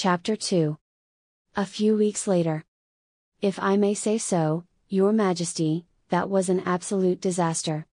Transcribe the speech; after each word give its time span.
Chapter 0.00 0.36
2 0.36 0.78
A 1.56 1.66
few 1.66 1.96
weeks 1.96 2.28
later. 2.28 2.64
If 3.42 3.58
I 3.58 3.76
may 3.76 3.94
say 3.94 4.16
so, 4.16 4.62
Your 4.88 5.12
Majesty, 5.12 5.86
that 6.10 6.30
was 6.30 6.48
an 6.48 6.60
absolute 6.60 7.20
disaster. 7.20 7.84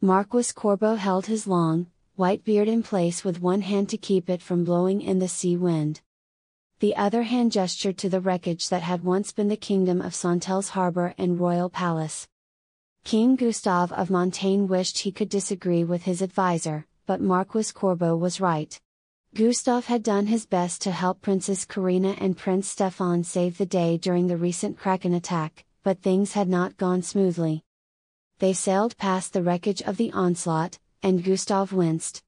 Marquis 0.00 0.52
Corbeau 0.54 0.94
held 0.94 1.26
his 1.26 1.48
long, 1.48 1.88
white 2.14 2.44
beard 2.44 2.68
in 2.68 2.84
place 2.84 3.24
with 3.24 3.42
one 3.42 3.62
hand 3.62 3.88
to 3.88 3.96
keep 3.96 4.30
it 4.30 4.42
from 4.42 4.62
blowing 4.62 5.02
in 5.02 5.18
the 5.18 5.26
sea 5.26 5.56
wind. 5.56 6.02
The 6.78 6.94
other 6.94 7.24
hand 7.24 7.50
gestured 7.50 7.98
to 7.98 8.08
the 8.08 8.20
wreckage 8.20 8.68
that 8.68 8.82
had 8.82 9.02
once 9.02 9.32
been 9.32 9.48
the 9.48 9.56
kingdom 9.56 10.00
of 10.00 10.14
Santel's 10.14 10.68
harbor 10.68 11.16
and 11.18 11.40
royal 11.40 11.68
palace. 11.68 12.28
King 13.02 13.34
Gustave 13.34 13.92
of 13.92 14.08
Montaigne 14.08 14.66
wished 14.66 14.98
he 14.98 15.10
could 15.10 15.30
disagree 15.30 15.82
with 15.82 16.04
his 16.04 16.22
advisor, 16.22 16.86
but 17.06 17.20
Marquis 17.20 17.72
Corbeau 17.74 18.16
was 18.16 18.40
right. 18.40 18.80
Gustave 19.34 19.88
had 19.88 20.04
done 20.04 20.28
his 20.28 20.46
best 20.46 20.80
to 20.82 20.92
help 20.92 21.20
Princess 21.20 21.64
Karina 21.64 22.14
and 22.18 22.36
Prince 22.36 22.68
Stefan 22.68 23.24
save 23.24 23.58
the 23.58 23.66
day 23.66 23.98
during 23.98 24.28
the 24.28 24.36
recent 24.36 24.78
Kraken 24.78 25.12
attack, 25.12 25.64
but 25.82 26.00
things 26.00 26.34
had 26.34 26.48
not 26.48 26.76
gone 26.76 27.02
smoothly. 27.02 27.64
They 28.38 28.52
sailed 28.52 28.96
past 28.96 29.32
the 29.32 29.42
wreckage 29.42 29.82
of 29.82 29.96
the 29.96 30.12
onslaught, 30.12 30.78
and 31.02 31.24
Gustav 31.24 31.72
winced. 31.72 32.22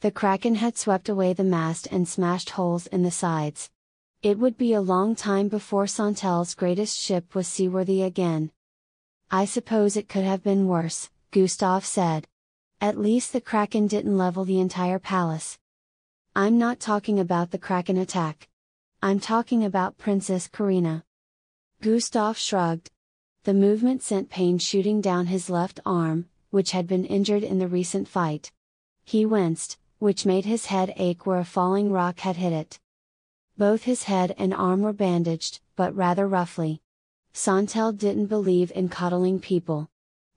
The 0.00 0.10
Kraken 0.10 0.56
had 0.56 0.76
swept 0.76 1.08
away 1.08 1.32
the 1.32 1.44
mast 1.44 1.88
and 1.90 2.06
smashed 2.06 2.50
holes 2.50 2.86
in 2.88 3.04
the 3.04 3.10
sides. 3.10 3.70
It 4.22 4.38
would 4.38 4.58
be 4.58 4.74
a 4.74 4.82
long 4.82 5.16
time 5.16 5.48
before 5.48 5.86
Santel's 5.86 6.54
greatest 6.54 6.98
ship 6.98 7.34
was 7.34 7.48
seaworthy 7.48 8.02
again. 8.02 8.50
I 9.30 9.46
suppose 9.46 9.96
it 9.96 10.10
could 10.10 10.24
have 10.24 10.42
been 10.42 10.68
worse, 10.68 11.08
Gustav 11.30 11.86
said. 11.86 12.28
At 12.82 12.98
least 12.98 13.32
the 13.32 13.40
Kraken 13.40 13.86
didn't 13.86 14.18
level 14.18 14.44
the 14.44 14.60
entire 14.60 14.98
palace. 14.98 15.58
I'm 16.42 16.56
not 16.56 16.80
talking 16.80 17.20
about 17.20 17.50
the 17.50 17.58
Kraken 17.58 17.98
attack. 17.98 18.48
I'm 19.02 19.20
talking 19.20 19.62
about 19.62 19.98
Princess 19.98 20.48
Karina. 20.48 21.04
Gustav 21.82 22.38
shrugged. 22.38 22.90
The 23.44 23.52
movement 23.52 24.02
sent 24.02 24.30
pain 24.30 24.56
shooting 24.56 25.02
down 25.02 25.26
his 25.26 25.50
left 25.50 25.80
arm, 25.84 26.30
which 26.48 26.70
had 26.70 26.86
been 26.86 27.04
injured 27.04 27.42
in 27.42 27.58
the 27.58 27.68
recent 27.68 28.08
fight. 28.08 28.52
He 29.04 29.26
winced, 29.26 29.76
which 29.98 30.24
made 30.24 30.46
his 30.46 30.64
head 30.64 30.94
ache 30.96 31.26
where 31.26 31.40
a 31.40 31.44
falling 31.44 31.92
rock 31.92 32.20
had 32.20 32.36
hit 32.36 32.54
it. 32.54 32.80
Both 33.58 33.82
his 33.82 34.04
head 34.04 34.34
and 34.38 34.54
arm 34.54 34.80
were 34.80 34.94
bandaged, 34.94 35.60
but 35.76 35.94
rather 35.94 36.26
roughly. 36.26 36.80
Santel 37.34 37.92
didn't 37.92 38.28
believe 38.28 38.72
in 38.74 38.88
coddling 38.88 39.40
people. 39.40 39.90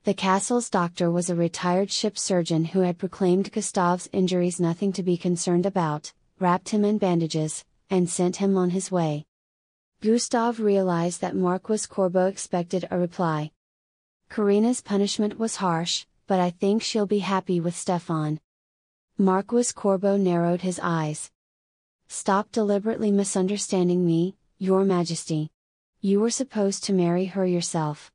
The 0.06 0.14
castle's 0.14 0.70
doctor 0.70 1.10
was 1.10 1.30
a 1.30 1.36
retired 1.36 1.90
ship 1.90 2.18
surgeon 2.18 2.66
who 2.66 2.82
had 2.82 2.98
proclaimed 2.98 3.54
Gustav's 3.54 4.10
injuries 4.12 4.60
nothing 4.60 4.92
to 4.94 5.04
be 5.04 5.16
concerned 5.16 5.66
about, 5.66 6.12
wrapped 6.40 6.70
him 6.70 6.84
in 6.84 6.98
bandages, 6.98 7.64
and 7.90 8.10
sent 8.10 8.36
him 8.36 8.58
on 8.58 8.72
his 8.72 8.92
way. 8.92 9.26
Gustav 10.02 10.60
realized 10.60 11.22
that 11.22 11.38
Marquis 11.38 11.88
Corbeau 11.88 12.28
expected 12.28 12.86
a 12.92 13.00
reply. 13.00 13.52
Karina's 14.30 14.82
punishment 14.82 15.40
was 15.40 15.56
harsh, 15.56 16.06
but 16.28 16.38
I 16.38 16.50
think 16.50 16.82
she'll 16.82 17.06
be 17.06 17.20
happy 17.20 17.62
with 17.62 17.74
Stefan. 17.74 18.42
Marquis 19.18 19.72
Corbeau 19.74 20.18
narrowed 20.18 20.64
his 20.64 20.82
eyes. 20.84 21.32
Stop 22.10 22.52
deliberately 22.52 23.10
misunderstanding 23.10 24.06
me, 24.06 24.36
Your 24.58 24.84
Majesty. 24.84 25.50
You 26.02 26.20
were 26.20 26.30
supposed 26.30 26.84
to 26.84 26.94
marry 26.94 27.28
her 27.28 27.46
yourself. 27.46 28.12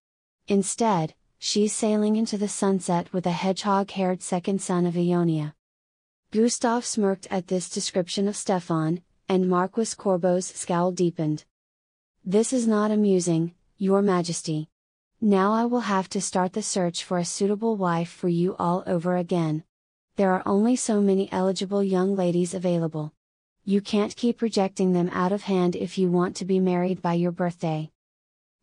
Instead, 0.48 1.14
she's 1.38 1.72
sailing 1.72 2.16
into 2.16 2.36
the 2.36 2.48
sunset 2.48 3.12
with 3.12 3.26
a 3.26 3.30
hedgehog 3.30 3.90
haired 3.92 4.22
second 4.22 4.60
son 4.60 4.86
of 4.86 4.96
Ionia. 4.96 5.54
Gustav 6.30 6.84
smirked 6.84 7.26
at 7.30 7.46
this 7.46 7.70
description 7.70 8.28
of 8.28 8.36
Stefan, 8.36 9.02
and 9.28 9.48
Marquis 9.48 9.94
Corbeau's 9.96 10.46
scowl 10.46 10.92
deepened. 10.92 11.44
This 12.24 12.52
is 12.52 12.66
not 12.66 12.90
amusing, 12.90 13.54
Your 13.76 14.02
Majesty. 14.02 14.68
Now 15.20 15.52
I 15.52 15.64
will 15.64 15.80
have 15.80 16.08
to 16.10 16.20
start 16.20 16.52
the 16.52 16.62
search 16.62 17.04
for 17.04 17.18
a 17.18 17.24
suitable 17.24 17.76
wife 17.76 18.10
for 18.10 18.28
you 18.28 18.54
all 18.58 18.82
over 18.86 19.16
again. 19.16 19.64
There 20.16 20.32
are 20.32 20.42
only 20.44 20.76
so 20.76 21.00
many 21.00 21.30
eligible 21.32 21.82
young 21.82 22.16
ladies 22.16 22.52
available. 22.52 23.12
You 23.64 23.80
can't 23.80 24.16
keep 24.16 24.42
rejecting 24.42 24.92
them 24.92 25.10
out 25.12 25.32
of 25.32 25.42
hand 25.42 25.76
if 25.76 25.98
you 25.98 26.10
want 26.10 26.36
to 26.36 26.44
be 26.44 26.58
married 26.58 27.00
by 27.00 27.14
your 27.14 27.32
birthday. 27.32 27.90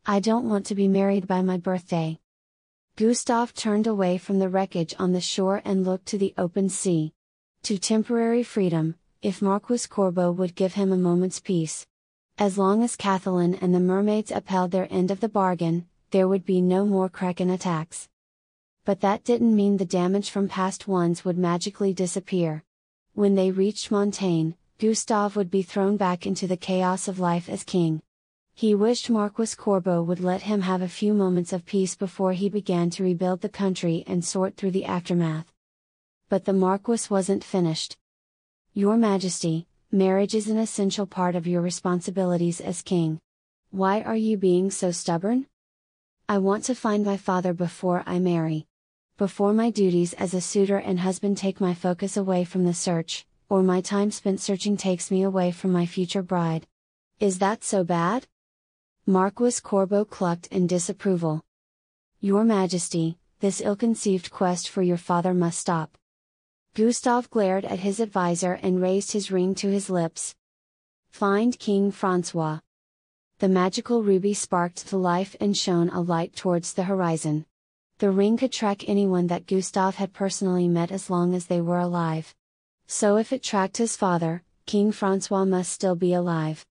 I 0.05 0.19
don't 0.19 0.49
want 0.49 0.65
to 0.67 0.75
be 0.75 0.87
married 0.87 1.27
by 1.27 1.41
my 1.41 1.57
birthday. 1.57 2.19
Gustave 2.97 3.51
turned 3.51 3.87
away 3.87 4.17
from 4.17 4.39
the 4.39 4.47
wreckage 4.47 4.95
on 4.97 5.11
the 5.11 5.19
shore 5.19 5.61
and 5.65 5.83
looked 5.83 6.05
to 6.05 6.17
the 6.17 6.33
open 6.37 6.69
sea. 6.69 7.11
To 7.63 7.77
temporary 7.77 8.41
freedom, 8.41 8.95
if 9.21 9.41
Marquis 9.41 9.89
Corbeau 9.89 10.31
would 10.31 10.55
give 10.55 10.75
him 10.75 10.93
a 10.93 10.97
moment's 10.97 11.41
peace. 11.41 11.85
As 12.37 12.57
long 12.57 12.83
as 12.83 12.95
Kathleen 12.95 13.55
and 13.55 13.75
the 13.75 13.81
mermaids 13.81 14.31
upheld 14.31 14.71
their 14.71 14.87
end 14.89 15.11
of 15.11 15.19
the 15.19 15.27
bargain, 15.27 15.87
there 16.11 16.29
would 16.29 16.45
be 16.45 16.61
no 16.61 16.85
more 16.85 17.09
Kraken 17.09 17.49
attacks. 17.49 18.07
But 18.85 19.01
that 19.01 19.25
didn't 19.25 19.53
mean 19.53 19.75
the 19.75 19.83
damage 19.83 20.29
from 20.29 20.47
past 20.47 20.87
ones 20.87 21.25
would 21.25 21.37
magically 21.37 21.93
disappear. 21.93 22.63
When 23.13 23.35
they 23.35 23.51
reached 23.51 23.91
Montaigne, 23.91 24.51
Gustav 24.77 25.35
would 25.35 25.51
be 25.51 25.63
thrown 25.63 25.97
back 25.97 26.25
into 26.25 26.47
the 26.47 26.55
chaos 26.55 27.09
of 27.09 27.19
life 27.19 27.49
as 27.49 27.65
king. 27.65 28.01
He 28.57 28.73
wished 28.73 29.09
Marquis 29.09 29.53
Corbeau 29.57 30.01
would 30.01 30.21
let 30.21 30.43
him 30.43 30.61
have 30.61 30.81
a 30.81 30.87
few 30.87 31.13
moments 31.13 31.51
of 31.51 31.65
peace 31.65 31.93
before 31.93 32.31
he 32.31 32.47
began 32.47 32.89
to 32.91 33.03
rebuild 33.03 33.41
the 33.41 33.49
country 33.49 34.05
and 34.07 34.23
sort 34.23 34.55
through 34.55 34.71
the 34.71 34.85
aftermath. 34.85 35.51
But 36.29 36.45
the 36.45 36.53
Marquis 36.53 37.09
wasn't 37.09 37.43
finished. 37.43 37.97
Your 38.73 38.95
Majesty, 38.95 39.67
marriage 39.91 40.33
is 40.33 40.47
an 40.47 40.57
essential 40.57 41.05
part 41.05 41.35
of 41.35 41.45
your 41.45 41.61
responsibilities 41.61 42.61
as 42.61 42.81
king. 42.81 43.19
Why 43.71 44.01
are 44.03 44.15
you 44.15 44.37
being 44.37 44.71
so 44.71 44.89
stubborn? 44.89 45.47
I 46.29 46.37
want 46.37 46.63
to 46.63 46.75
find 46.75 47.03
my 47.03 47.17
father 47.17 47.53
before 47.53 48.03
I 48.05 48.19
marry. 48.19 48.67
Before 49.17 49.51
my 49.51 49.69
duties 49.69 50.13
as 50.13 50.33
a 50.33 50.39
suitor 50.39 50.77
and 50.77 51.01
husband 51.01 51.37
take 51.37 51.59
my 51.59 51.73
focus 51.73 52.15
away 52.15 52.45
from 52.45 52.63
the 52.63 52.73
search, 52.73 53.27
or 53.49 53.61
my 53.61 53.81
time 53.81 54.11
spent 54.11 54.39
searching 54.39 54.77
takes 54.77 55.11
me 55.11 55.23
away 55.23 55.51
from 55.51 55.73
my 55.73 55.85
future 55.85 56.23
bride. 56.23 56.67
Is 57.19 57.39
that 57.39 57.65
so 57.65 57.83
bad? 57.83 58.27
Marquis 59.07 59.61
Corbeau 59.61 60.03
clucked 60.03 60.47
in 60.47 60.65
disapproval. 60.65 61.43
Your 62.21 62.43
Majesty, 62.43 63.19
this 63.39 63.61
ill 63.61 63.75
conceived 63.75 64.31
quest 64.31 64.67
for 64.67 64.81
your 64.81 64.97
father 64.97 65.31
must 65.31 65.59
stop. 65.59 65.95
Gustav 66.73 67.29
glared 67.29 67.65
at 67.65 67.77
his 67.77 67.99
advisor 67.99 68.53
and 68.53 68.81
raised 68.81 69.11
his 69.11 69.29
ring 69.29 69.53
to 69.55 69.69
his 69.69 69.91
lips. 69.91 70.33
Find 71.11 71.59
King 71.59 71.91
Francois. 71.91 72.61
The 73.37 73.47
magical 73.47 74.01
ruby 74.01 74.33
sparked 74.33 74.87
to 74.87 74.97
life 74.97 75.35
and 75.39 75.55
shone 75.55 75.89
a 75.89 76.01
light 76.01 76.35
towards 76.35 76.73
the 76.73 76.85
horizon. 76.85 77.45
The 77.99 78.09
ring 78.09 78.37
could 78.37 78.51
track 78.51 78.89
anyone 78.89 79.27
that 79.27 79.45
Gustav 79.45 79.97
had 79.97 80.13
personally 80.13 80.67
met 80.67 80.91
as 80.91 81.11
long 81.11 81.35
as 81.35 81.45
they 81.45 81.61
were 81.61 81.77
alive. 81.77 82.33
So 82.87 83.17
if 83.17 83.31
it 83.31 83.43
tracked 83.43 83.77
his 83.77 83.95
father, 83.95 84.41
King 84.65 84.91
Francois 84.91 85.45
must 85.45 85.71
still 85.71 85.95
be 85.95 86.13
alive. 86.13 86.65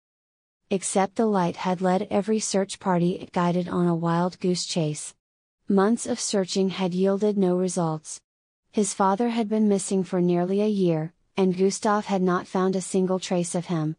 Except 0.72 1.16
the 1.16 1.26
light 1.26 1.56
had 1.56 1.82
led 1.82 2.08
every 2.10 2.40
search 2.40 2.80
party 2.80 3.16
it 3.16 3.30
guided 3.30 3.68
on 3.68 3.86
a 3.86 3.94
wild 3.94 4.40
goose 4.40 4.64
chase. 4.64 5.14
Months 5.68 6.06
of 6.06 6.18
searching 6.18 6.70
had 6.70 6.94
yielded 6.94 7.36
no 7.36 7.54
results. 7.56 8.22
His 8.70 8.94
father 8.94 9.28
had 9.28 9.50
been 9.50 9.68
missing 9.68 10.02
for 10.02 10.22
nearly 10.22 10.62
a 10.62 10.66
year, 10.66 11.12
and 11.36 11.54
Gustav 11.54 12.06
had 12.06 12.22
not 12.22 12.46
found 12.46 12.74
a 12.74 12.80
single 12.80 13.18
trace 13.18 13.54
of 13.54 13.66
him. 13.66 13.96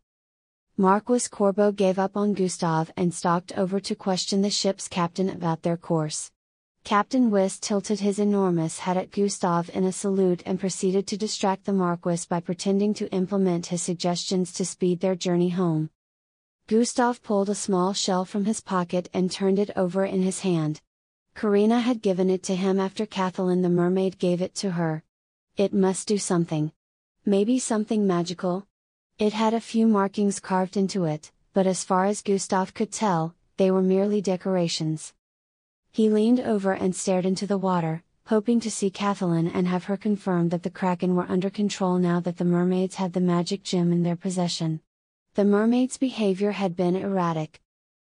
Marquis 0.75 1.29
Corbeau 1.29 1.72
gave 1.72 2.00
up 2.00 2.17
on 2.17 2.34
Gustav 2.34 2.90
and 2.97 3.13
stalked 3.13 3.51
over 3.55 3.79
to 3.79 3.94
question 3.94 4.41
the 4.41 4.50
ship's 4.50 4.88
captain 4.88 5.29
about 5.29 5.61
their 5.61 5.78
course. 5.78 6.31
Captain 6.84 7.29
Wiss 7.29 7.59
tilted 7.59 8.00
his 8.00 8.17
enormous 8.17 8.79
head 8.79 8.97
at 8.97 9.11
Gustav 9.11 9.69
in 9.75 9.84
a 9.84 9.91
salute 9.91 10.41
and 10.44 10.59
proceeded 10.59 11.05
to 11.05 11.17
distract 11.17 11.66
the 11.66 11.72
Marquis 11.72 12.25
by 12.28 12.40
pretending 12.40 12.95
to 12.95 13.11
implement 13.11 13.67
his 13.67 13.84
suggestions 13.84 14.51
to 14.53 14.66
speed 14.66 15.01
their 15.01 15.13
journey 15.13 15.50
home. 15.50 15.91
Gustave 16.68 17.20
pulled 17.22 17.50
a 17.50 17.56
small 17.56 17.92
shell 17.92 18.24
from 18.24 18.46
his 18.46 18.62
pocket 18.62 19.10
and 19.14 19.30
turned 19.30 19.60
it 19.60 19.70
over 19.76 20.06
in 20.06 20.22
his 20.22 20.40
hand. 20.40 20.80
Karina 21.36 21.82
had 21.82 22.02
given 22.02 22.30
it 22.30 22.42
to 22.44 22.56
him 22.56 22.80
after 22.80 23.06
Kathleen 23.06 23.62
the 23.62 23.70
mermaid 23.70 24.18
gave 24.18 24.42
it 24.42 24.56
to 24.56 24.72
her. 24.72 25.04
It 25.58 25.74
must 25.74 26.08
do 26.08 26.18
something. 26.18 26.72
Maybe 27.26 27.60
something 27.60 28.08
magical? 28.08 28.66
It 29.20 29.34
had 29.34 29.54
a 29.54 29.60
few 29.60 29.88
markings 29.88 30.40
carved 30.40 30.78
into 30.78 31.04
it, 31.04 31.34
but 31.54 31.68
as 31.68 31.84
far 31.84 32.06
as 32.06 32.22
Gustav 32.22 32.74
could 32.74 32.94
tell, 32.94 33.36
they 33.58 33.70
were 33.70 33.82
merely 33.82 34.22
decorations. 34.22 35.14
He 35.92 36.10
leaned 36.10 36.40
over 36.40 36.72
and 36.72 36.96
stared 36.96 37.26
into 37.26 37.46
the 37.46 37.58
water, 37.58 38.04
hoping 38.28 38.62
to 38.62 38.72
see 38.72 38.90
Kathleen 38.90 39.48
and 39.48 39.68
have 39.68 39.84
her 39.84 39.98
confirm 39.98 40.48
that 40.50 40.64
the 40.64 40.70
Kraken 40.70 41.14
were 41.14 41.30
under 41.30 41.50
control 41.50 41.98
now 41.98 42.22
that 42.22 42.38
the 42.38 42.46
mermaids 42.46 42.96
had 42.96 43.12
the 43.12 43.20
magic 43.20 43.64
gem 43.64 43.92
in 43.92 44.04
their 44.04 44.16
possession. 44.16 44.80
The 45.35 45.46
mermaids' 45.46 45.97
behavior 45.97 46.52
had 46.52 46.76
been 46.76 46.96
erratic. 46.96 47.59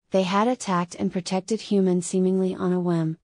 They 0.09 0.23
had 0.23 0.49
attacked 0.49 0.95
and 0.95 1.13
protected 1.13 1.61
humans 1.61 2.05
seemingly 2.05 2.53
on 2.53 2.73
a 2.73 2.79
whim. 2.79 3.17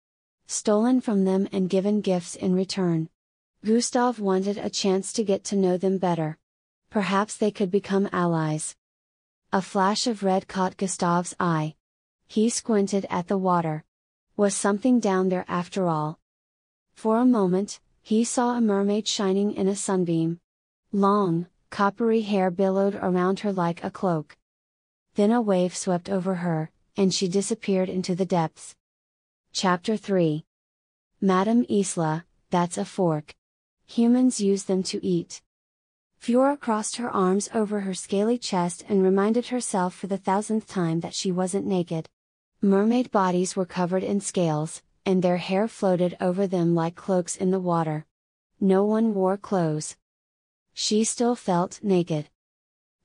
Stolen 0.46 1.02
from 1.02 1.26
them 1.26 1.50
and 1.52 1.70
given 1.70 2.00
gifts 2.00 2.36
in 2.36 2.56
return. 2.56 3.10
Gustav 3.66 4.22
wanted 4.22 4.58
a 4.58 4.70
chance 4.70 5.12
to 5.12 5.26
get 5.26 5.44
to 5.46 5.58
know 5.58 5.76
them 5.76 5.98
better. 5.98 6.38
Perhaps 6.90 7.36
they 7.36 7.52
could 7.52 7.70
become 7.70 8.08
allies. 8.14 8.78
A 9.52 9.62
flash 9.62 10.08
of 10.08 10.24
red 10.24 10.48
caught 10.48 10.78
Gustav's 10.78 11.36
eye. 11.38 11.76
He 12.28 12.50
squinted 12.50 13.06
at 13.10 13.28
the 13.28 13.38
water. 13.38 13.84
Was 14.38 14.56
something 14.56 15.02
down 15.02 15.28
there 15.28 15.46
after 15.50 15.86
all? 15.88 16.20
For 16.94 17.20
a 17.20 17.26
moment, 17.26 17.82
he 18.02 18.24
saw 18.24 18.56
a 18.56 18.62
mermaid 18.62 19.06
shining 19.06 19.52
in 19.54 19.68
a 19.68 19.76
sunbeam. 19.76 20.40
Long, 20.94 21.48
coppery 21.70 22.22
hair 22.22 22.50
billowed 22.50 22.96
around 22.96 23.42
her 23.42 23.52
like 23.52 23.84
a 23.84 23.92
cloak. 23.92 24.38
Then 25.16 25.32
a 25.32 25.42
wave 25.42 25.76
swept 25.76 26.10
over 26.10 26.36
her, 26.36 26.72
and 26.96 27.14
she 27.14 27.28
disappeared 27.28 27.90
into 27.90 28.16
the 28.16 28.26
depths. 28.26 28.76
Chapter 29.52 29.98
3 29.98 30.46
Madame 31.22 31.66
Isla, 31.70 32.26
that's 32.50 32.78
a 32.78 32.86
fork. 32.86 33.36
Humans 33.88 34.40
use 34.40 34.66
them 34.66 34.84
to 34.84 35.04
eat. 35.06 35.42
Fiora 36.22 36.60
crossed 36.60 36.98
her 36.98 37.10
arms 37.10 37.50
over 37.54 37.82
her 37.82 37.94
scaly 37.94 38.38
chest 38.38 38.84
and 38.90 39.04
reminded 39.04 39.48
herself 39.48 39.96
for 39.96 40.08
the 40.08 40.18
thousandth 40.18 40.68
time 40.68 41.00
that 41.02 41.14
she 41.14 41.32
wasn't 41.32 41.66
naked. 41.66 42.10
Mermaid 42.62 43.12
bodies 43.12 43.56
were 43.56 43.66
covered 43.66 44.04
in 44.04 44.20
scales, 44.20 44.82
and 45.06 45.24
their 45.24 45.38
hair 45.38 45.68
floated 45.68 46.18
over 46.20 46.48
them 46.48 46.76
like 46.76 46.96
cloaks 46.96 47.36
in 47.36 47.52
the 47.52 47.60
water. 47.60 48.06
No 48.60 48.84
one 48.84 49.14
wore 49.14 49.38
clothes. 49.38 49.96
She 50.80 51.06
still 51.06 51.34
felt 51.34 51.80
naked. 51.82 52.30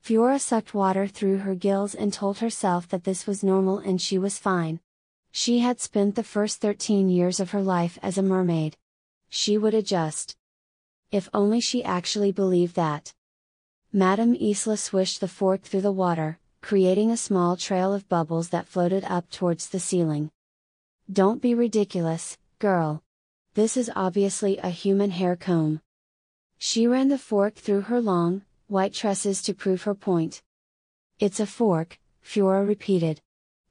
Fiora 0.05 0.39
sucked 0.39 0.75
water 0.75 1.07
through 1.07 1.39
her 1.39 1.55
gills 1.55 1.95
and 1.95 2.13
told 2.13 2.41
herself 2.41 2.87
that 2.91 3.05
this 3.05 3.27
was 3.27 3.43
normal 3.43 3.79
and 3.79 3.99
she 3.99 4.19
was 4.19 4.39
fine. 4.39 4.79
She 5.31 5.61
had 5.61 5.81
spent 5.81 6.15
the 6.15 6.23
first 6.23 6.61
13 6.61 7.09
years 7.09 7.41
of 7.41 7.53
her 7.53 7.63
life 7.63 7.99
as 8.03 8.19
a 8.19 8.23
mermaid. 8.23 8.77
She 9.31 9.57
would 9.57 9.73
adjust. 9.73 10.37
If 11.11 11.31
only 11.33 11.63
she 11.63 11.83
actually 11.83 12.31
believed 12.31 12.77
that. 12.77 13.15
Madame 13.91 14.35
Isla 14.35 14.77
swished 14.77 15.23
the 15.23 15.27
fork 15.27 15.63
through 15.63 15.81
the 15.81 15.93
water, 15.93 16.39
creating 16.61 17.11
a 17.11 17.17
small 17.17 17.57
trail 17.57 17.95
of 17.95 18.07
bubbles 18.07 18.51
that 18.51 18.69
floated 18.69 19.05
up 19.05 19.31
towards 19.31 19.71
the 19.71 19.81
ceiling. 19.81 20.31
Don't 21.11 21.41
be 21.41 21.55
ridiculous, 21.55 22.37
girl. 22.59 23.03
This 23.55 23.79
is 23.79 23.91
obviously 23.97 24.59
a 24.59 24.69
human 24.69 25.11
hair 25.11 25.37
comb. 25.37 25.81
She 26.65 26.87
ran 26.87 27.09
the 27.09 27.19
fork 27.19 27.57
through 27.57 27.81
her 27.81 28.01
long, 28.01 28.43
white 28.69 28.95
tresses 28.95 29.43
to 29.43 29.53
prove 29.53 29.83
her 29.83 29.97
point. 29.97 30.43
It's 31.19 31.41
a 31.41 31.45
fork, 31.45 31.99
Fiora 32.25 32.65
repeated. 32.65 33.21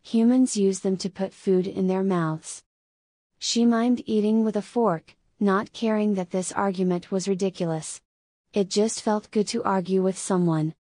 Humans 0.04 0.58
use 0.58 0.82
them 0.82 0.98
to 0.98 1.10
put 1.10 1.34
food 1.34 1.68
in 1.68 1.88
their 1.88 2.04
mouths. 2.04 2.64
She 3.40 3.64
mimed 3.66 4.04
eating 4.06 4.44
with 4.44 4.58
a 4.58 4.62
fork, 4.62 5.16
not 5.40 5.72
caring 5.72 6.16
that 6.16 6.32
this 6.32 6.52
argument 6.52 7.14
was 7.14 7.30
ridiculous. 7.30 8.02
It 8.52 8.70
just 8.70 9.02
felt 9.02 9.32
good 9.32 9.48
to 9.48 9.64
argue 9.64 10.04
with 10.04 10.18
someone. 10.18 10.76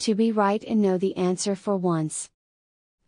To 0.00 0.14
be 0.14 0.32
right 0.32 0.62
and 0.64 0.82
know 0.82 0.98
the 0.98 1.16
answer 1.16 1.56
for 1.56 1.78
once. 1.78 2.28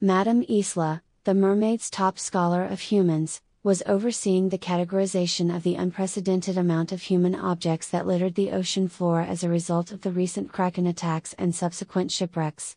Madame 0.00 0.42
Isla, 0.48 1.02
the 1.24 1.34
mermaid's 1.34 1.90
top 1.90 2.18
scholar 2.18 2.64
of 2.64 2.80
humans, 2.80 3.42
was 3.66 3.82
overseeing 3.84 4.48
the 4.48 4.58
categorization 4.58 5.52
of 5.52 5.64
the 5.64 5.74
unprecedented 5.74 6.56
amount 6.56 6.92
of 6.92 7.02
human 7.02 7.34
objects 7.34 7.88
that 7.88 8.06
littered 8.06 8.36
the 8.36 8.52
ocean 8.52 8.86
floor 8.86 9.20
as 9.20 9.42
a 9.42 9.48
result 9.48 9.90
of 9.90 10.02
the 10.02 10.12
recent 10.12 10.52
Kraken 10.52 10.86
attacks 10.86 11.34
and 11.36 11.52
subsequent 11.52 12.12
shipwrecks. 12.12 12.76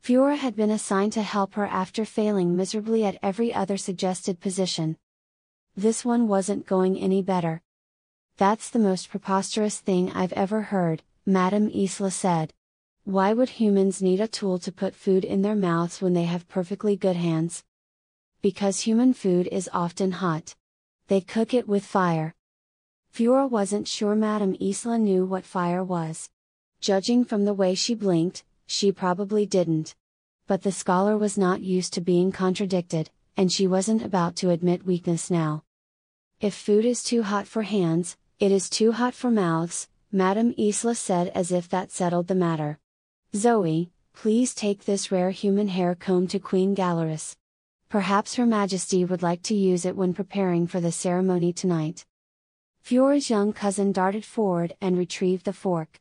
Fiora 0.00 0.36
had 0.36 0.54
been 0.54 0.70
assigned 0.70 1.12
to 1.14 1.22
help 1.22 1.54
her 1.54 1.66
after 1.66 2.04
failing 2.04 2.54
miserably 2.54 3.04
at 3.04 3.18
every 3.24 3.52
other 3.52 3.76
suggested 3.76 4.38
position, 4.38 4.96
this 5.76 6.04
one 6.04 6.28
wasn't 6.28 6.66
going 6.66 6.96
any 6.96 7.20
better. 7.20 7.60
That's 8.36 8.70
the 8.70 8.78
most 8.78 9.10
preposterous 9.10 9.80
thing 9.80 10.12
I've 10.12 10.32
ever 10.34 10.62
heard, 10.62 11.02
Madame 11.26 11.68
Isla 11.68 12.12
said. 12.12 12.54
Why 13.02 13.32
would 13.32 13.48
humans 13.48 14.00
need 14.00 14.20
a 14.20 14.28
tool 14.28 14.60
to 14.60 14.70
put 14.70 14.94
food 14.94 15.24
in 15.24 15.42
their 15.42 15.56
mouths 15.56 16.00
when 16.00 16.12
they 16.12 16.26
have 16.26 16.46
perfectly 16.46 16.94
good 16.94 17.16
hands? 17.16 17.64
Because 18.44 18.80
human 18.80 19.14
food 19.14 19.48
is 19.50 19.70
often 19.72 20.12
hot. 20.12 20.54
They 21.08 21.22
cook 21.22 21.54
it 21.54 21.66
with 21.66 21.82
fire. 21.82 22.34
Fiora 23.10 23.48
wasn't 23.48 23.88
sure 23.88 24.14
Madame 24.14 24.54
Isla 24.60 24.98
knew 24.98 25.24
what 25.24 25.46
fire 25.46 25.82
was. 25.82 26.28
Judging 26.78 27.24
from 27.24 27.46
the 27.46 27.54
way 27.54 27.74
she 27.74 27.94
blinked, 27.94 28.44
she 28.66 28.92
probably 28.92 29.46
didn't. 29.46 29.94
But 30.46 30.60
the 30.60 30.72
scholar 30.72 31.16
was 31.16 31.38
not 31.38 31.62
used 31.62 31.94
to 31.94 32.02
being 32.02 32.32
contradicted, 32.32 33.08
and 33.34 33.50
she 33.50 33.66
wasn't 33.66 34.04
about 34.04 34.36
to 34.36 34.50
admit 34.50 34.84
weakness 34.84 35.30
now. 35.30 35.64
If 36.38 36.52
food 36.52 36.84
is 36.84 37.02
too 37.02 37.22
hot 37.22 37.46
for 37.46 37.62
hands, 37.62 38.18
it 38.38 38.52
is 38.52 38.68
too 38.68 38.92
hot 38.92 39.14
for 39.14 39.30
mouths, 39.30 39.88
Madame 40.12 40.54
Isla 40.58 40.96
said 40.96 41.28
as 41.28 41.50
if 41.50 41.66
that 41.70 41.90
settled 41.90 42.26
the 42.26 42.34
matter. 42.34 42.78
Zoe, 43.34 43.90
please 44.12 44.52
take 44.52 44.84
this 44.84 45.10
rare 45.10 45.30
human 45.30 45.68
hair 45.68 45.94
comb 45.94 46.26
to 46.26 46.38
Queen 46.38 46.76
Galaris. 46.76 47.36
Perhaps 47.88 48.34
Her 48.34 48.46
Majesty 48.46 49.04
would 49.04 49.22
like 49.22 49.42
to 49.42 49.54
use 49.54 49.84
it 49.84 49.96
when 49.96 50.14
preparing 50.14 50.66
for 50.66 50.80
the 50.80 50.92
ceremony 50.92 51.52
tonight. 51.52 52.04
Fiora's 52.84 53.30
young 53.30 53.52
cousin 53.52 53.92
darted 53.92 54.24
forward 54.24 54.74
and 54.80 54.98
retrieved 54.98 55.44
the 55.44 55.52
fork. 55.52 56.00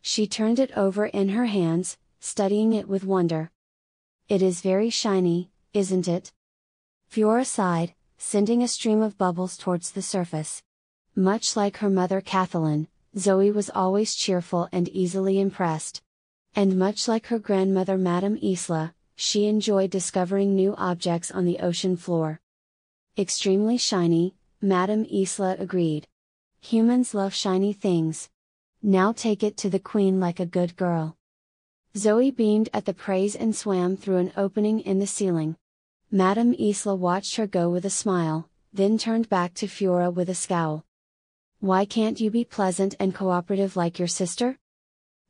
She 0.00 0.26
turned 0.26 0.58
it 0.58 0.70
over 0.76 1.06
in 1.06 1.30
her 1.30 1.46
hands, 1.46 1.98
studying 2.20 2.72
it 2.72 2.88
with 2.88 3.04
wonder. 3.04 3.50
It 4.28 4.40
is 4.40 4.60
very 4.60 4.88
shiny, 4.88 5.50
isn't 5.74 6.08
it? 6.08 6.32
Fiora 7.10 7.44
sighed, 7.44 7.94
sending 8.16 8.62
a 8.62 8.68
stream 8.68 9.02
of 9.02 9.18
bubbles 9.18 9.56
towards 9.56 9.90
the 9.90 10.00
surface. 10.00 10.62
Much 11.14 11.56
like 11.56 11.78
her 11.78 11.90
mother 11.90 12.20
Kathleen, 12.20 12.88
Zoe 13.18 13.50
was 13.50 13.68
always 13.68 14.14
cheerful 14.14 14.68
and 14.72 14.88
easily 14.88 15.38
impressed. 15.38 16.00
And 16.54 16.78
much 16.78 17.08
like 17.08 17.26
her 17.26 17.38
grandmother 17.38 17.98
Madame 17.98 18.38
Isla, 18.42 18.94
she 19.24 19.46
enjoyed 19.46 19.88
discovering 19.88 20.52
new 20.52 20.74
objects 20.76 21.30
on 21.30 21.44
the 21.44 21.60
ocean 21.60 21.96
floor. 21.96 22.40
Extremely 23.16 23.78
shiny, 23.78 24.34
Madame 24.60 25.04
Isla 25.04 25.54
agreed. 25.60 26.08
Humans 26.60 27.14
love 27.14 27.32
shiny 27.32 27.72
things. 27.72 28.28
Now 28.82 29.12
take 29.12 29.44
it 29.44 29.56
to 29.58 29.70
the 29.70 29.78
queen 29.78 30.18
like 30.18 30.40
a 30.40 30.44
good 30.44 30.76
girl. 30.76 31.16
Zoe 31.96 32.32
beamed 32.32 32.68
at 32.74 32.84
the 32.84 32.94
praise 32.94 33.36
and 33.36 33.54
swam 33.54 33.96
through 33.96 34.16
an 34.16 34.32
opening 34.36 34.80
in 34.80 34.98
the 34.98 35.06
ceiling. 35.06 35.54
Madame 36.10 36.52
Isla 36.58 36.96
watched 36.96 37.36
her 37.36 37.46
go 37.46 37.70
with 37.70 37.84
a 37.84 37.90
smile, 37.90 38.48
then 38.72 38.98
turned 38.98 39.28
back 39.28 39.54
to 39.54 39.68
Fiora 39.68 40.12
with 40.12 40.30
a 40.30 40.34
scowl. 40.34 40.84
Why 41.60 41.84
can't 41.84 42.20
you 42.20 42.28
be 42.28 42.44
pleasant 42.44 42.96
and 42.98 43.14
cooperative 43.14 43.76
like 43.76 44.00
your 44.00 44.08
sister? 44.08 44.58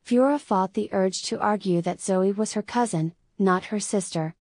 Fiora 0.02 0.40
fought 0.40 0.72
the 0.72 0.88
urge 0.92 1.22
to 1.24 1.38
argue 1.38 1.82
that 1.82 2.00
Zoe 2.00 2.32
was 2.32 2.54
her 2.54 2.62
cousin, 2.62 3.14
not 3.42 3.66
her 3.66 3.80
sister. 3.80 4.34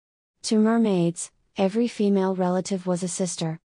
To 0.42 0.58
mermaids, 0.58 1.30
every 1.56 1.88
female 1.88 2.34
relative 2.34 2.86
was 2.86 3.02
a 3.02 3.08
sister. 3.08 3.58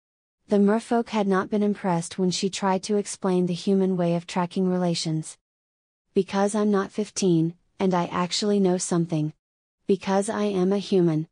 The 0.48 0.58
merfolk 0.58 1.08
had 1.08 1.26
not 1.26 1.50
been 1.50 1.62
impressed 1.62 2.18
when 2.18 2.30
she 2.30 2.48
tried 2.48 2.82
to 2.84 2.96
explain 2.96 3.46
the 3.46 3.54
human 3.54 3.96
way 3.96 4.14
of 4.14 4.26
tracking 4.26 4.68
relations. 4.68 5.36
Because 6.14 6.54
I'm 6.54 6.70
not 6.70 6.92
15, 6.92 7.54
and 7.78 7.94
I 7.94 8.06
actually 8.06 8.60
know 8.60 8.78
something. 8.78 9.32
Because 9.86 10.28
I 10.28 10.44
am 10.44 10.72
a 10.72 10.78
human. 10.78 11.28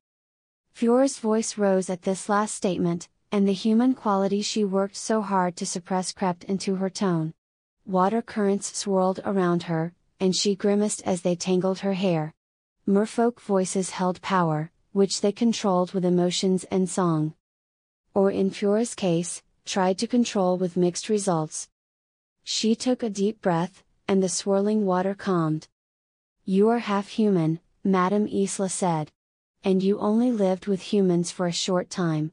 Fiora's 0.72 1.18
voice 1.18 1.58
rose 1.58 1.90
at 1.90 2.02
this 2.02 2.28
last 2.28 2.54
statement, 2.54 3.08
and 3.30 3.46
the 3.46 3.52
human 3.52 3.94
quality 3.94 4.42
she 4.42 4.64
worked 4.64 4.96
so 4.96 5.22
hard 5.22 5.56
to 5.56 5.66
suppress 5.66 6.12
crept 6.12 6.44
into 6.44 6.76
her 6.76 6.90
tone. 6.90 7.34
Water 7.86 8.22
currents 8.22 8.76
swirled 8.76 9.20
around 9.24 9.64
her, 9.64 9.92
and 10.20 10.34
she 10.34 10.54
grimaced 10.54 11.02
as 11.04 11.22
they 11.22 11.34
tangled 11.34 11.80
her 11.80 11.94
hair. 11.94 12.32
Merfolk 12.86 13.40
voices 13.40 13.90
held 13.90 14.20
power, 14.22 14.70
which 14.92 15.20
they 15.20 15.32
controlled 15.32 15.92
with 15.92 16.04
emotions 16.04 16.64
and 16.64 16.88
song. 16.88 17.34
Or 18.14 18.30
in 18.30 18.50
Fiora's 18.50 18.94
case, 18.94 19.42
tried 19.64 19.98
to 19.98 20.06
control 20.06 20.58
with 20.58 20.76
mixed 20.76 21.08
results. 21.08 21.68
She 22.44 22.74
took 22.74 23.02
a 23.02 23.10
deep 23.10 23.40
breath, 23.40 23.84
and 24.06 24.22
the 24.22 24.28
swirling 24.28 24.84
water 24.84 25.14
calmed. 25.14 25.68
You 26.44 26.68
are 26.68 26.80
half 26.80 27.08
human, 27.08 27.60
Madame 27.84 28.26
Isla 28.26 28.68
said 28.68 29.12
and 29.64 29.82
you 29.82 29.98
only 30.00 30.32
lived 30.32 30.66
with 30.66 30.92
humans 30.92 31.30
for 31.30 31.46
a 31.46 31.52
short 31.52 31.88
time. 31.88 32.32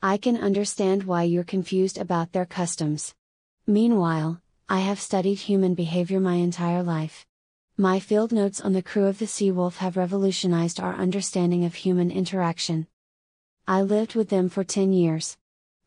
I 0.00 0.16
can 0.16 0.36
understand 0.36 1.04
why 1.04 1.24
you're 1.24 1.44
confused 1.44 1.98
about 1.98 2.32
their 2.32 2.46
customs. 2.46 3.14
Meanwhile, 3.66 4.40
I 4.68 4.80
have 4.80 5.00
studied 5.00 5.40
human 5.40 5.74
behavior 5.74 6.20
my 6.20 6.34
entire 6.34 6.82
life. 6.82 7.26
My 7.80 8.00
field 8.00 8.32
notes 8.32 8.60
on 8.60 8.72
the 8.72 8.82
crew 8.82 9.06
of 9.06 9.20
the 9.20 9.26
Seawolf 9.26 9.76
have 9.76 9.96
revolutionized 9.96 10.80
our 10.80 10.96
understanding 10.96 11.64
of 11.64 11.76
human 11.76 12.10
interaction. 12.10 12.88
I 13.68 13.82
lived 13.82 14.16
with 14.16 14.30
them 14.30 14.48
for 14.48 14.64
10 14.64 14.92
years. 14.92 15.36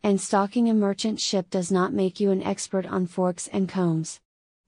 And 0.02 0.22
stalking 0.22 0.70
a 0.70 0.74
merchant 0.74 1.20
ship 1.20 1.50
does 1.50 1.70
not 1.70 1.92
make 1.92 2.22
you 2.22 2.32
an 2.32 2.44
expert 2.44 2.86
on 2.86 3.08
forks 3.08 3.48
and 3.48 3.68
combs. 3.68 4.22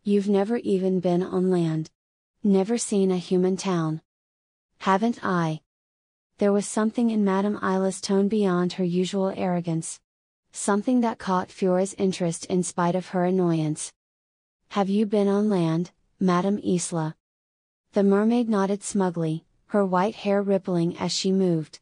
You've 0.03 0.27
never 0.27 0.57
even 0.57 0.99
been 0.99 1.23
on 1.23 1.49
land. 1.49 1.91
Never 2.43 2.77
seen 2.77 3.09
a 3.09 3.15
human 3.15 3.55
town. 3.55 4.01
Haven't 4.79 5.23
I? 5.23 5.61
there 6.39 6.51
was 6.51 6.67
something 6.67 7.09
in 7.09 7.23
Madame 7.23 7.57
Isla's 7.63 8.01
tone 8.01 8.27
beyond 8.27 8.73
her 8.73 8.83
usual 8.83 9.33
arrogance. 9.37 10.01
Something 10.51 10.99
that 10.99 11.19
caught 11.19 11.49
Fiora's 11.49 11.93
interest 11.93 12.43
in 12.47 12.63
spite 12.63 12.95
of 12.95 13.07
her 13.07 13.23
annoyance. 13.23 13.93
Have 14.71 14.89
you 14.89 15.05
been 15.05 15.29
on 15.29 15.47
land, 15.47 15.91
Madame 16.23 16.57
Isla? 16.59 17.17
The 17.91 18.01
mermaid 18.01 18.47
nodded 18.47 18.81
smugly, 18.81 19.43
her 19.65 19.85
white 19.85 20.15
hair 20.15 20.41
rippling 20.41 20.95
as 20.95 21.11
she 21.11 21.33
moved. 21.33 21.81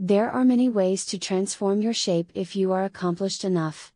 There 0.00 0.28
are 0.28 0.44
many 0.44 0.68
ways 0.68 1.06
to 1.06 1.16
transform 1.16 1.80
your 1.80 1.92
shape 1.92 2.32
if 2.34 2.56
you 2.56 2.72
are 2.72 2.82
accomplished 2.82 3.44
enough. 3.44 3.92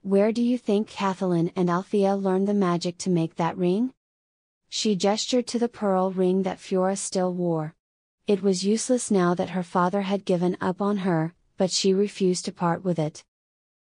Where 0.00 0.32
do 0.32 0.40
you 0.40 0.56
think 0.56 0.88
Kathleen 0.88 1.52
and 1.54 1.68
Althea 1.68 2.16
learned 2.16 2.48
the 2.48 2.54
magic 2.54 2.96
to 2.96 3.10
make 3.10 3.34
that 3.34 3.58
ring? 3.58 3.92
She 4.70 4.96
gestured 4.96 5.46
to 5.48 5.58
the 5.58 5.68
pearl 5.68 6.10
ring 6.10 6.44
that 6.44 6.56
Fiora 6.56 6.96
still 6.96 7.34
wore. 7.34 7.74
It 8.26 8.42
was 8.42 8.64
useless 8.64 9.10
now 9.10 9.34
that 9.34 9.50
her 9.50 9.62
father 9.62 10.00
had 10.00 10.24
given 10.24 10.56
up 10.62 10.80
on 10.80 10.96
her, 10.96 11.34
but 11.58 11.70
she 11.70 11.92
refused 11.92 12.46
to 12.46 12.52
part 12.52 12.82
with 12.82 12.98
it. 12.98 13.22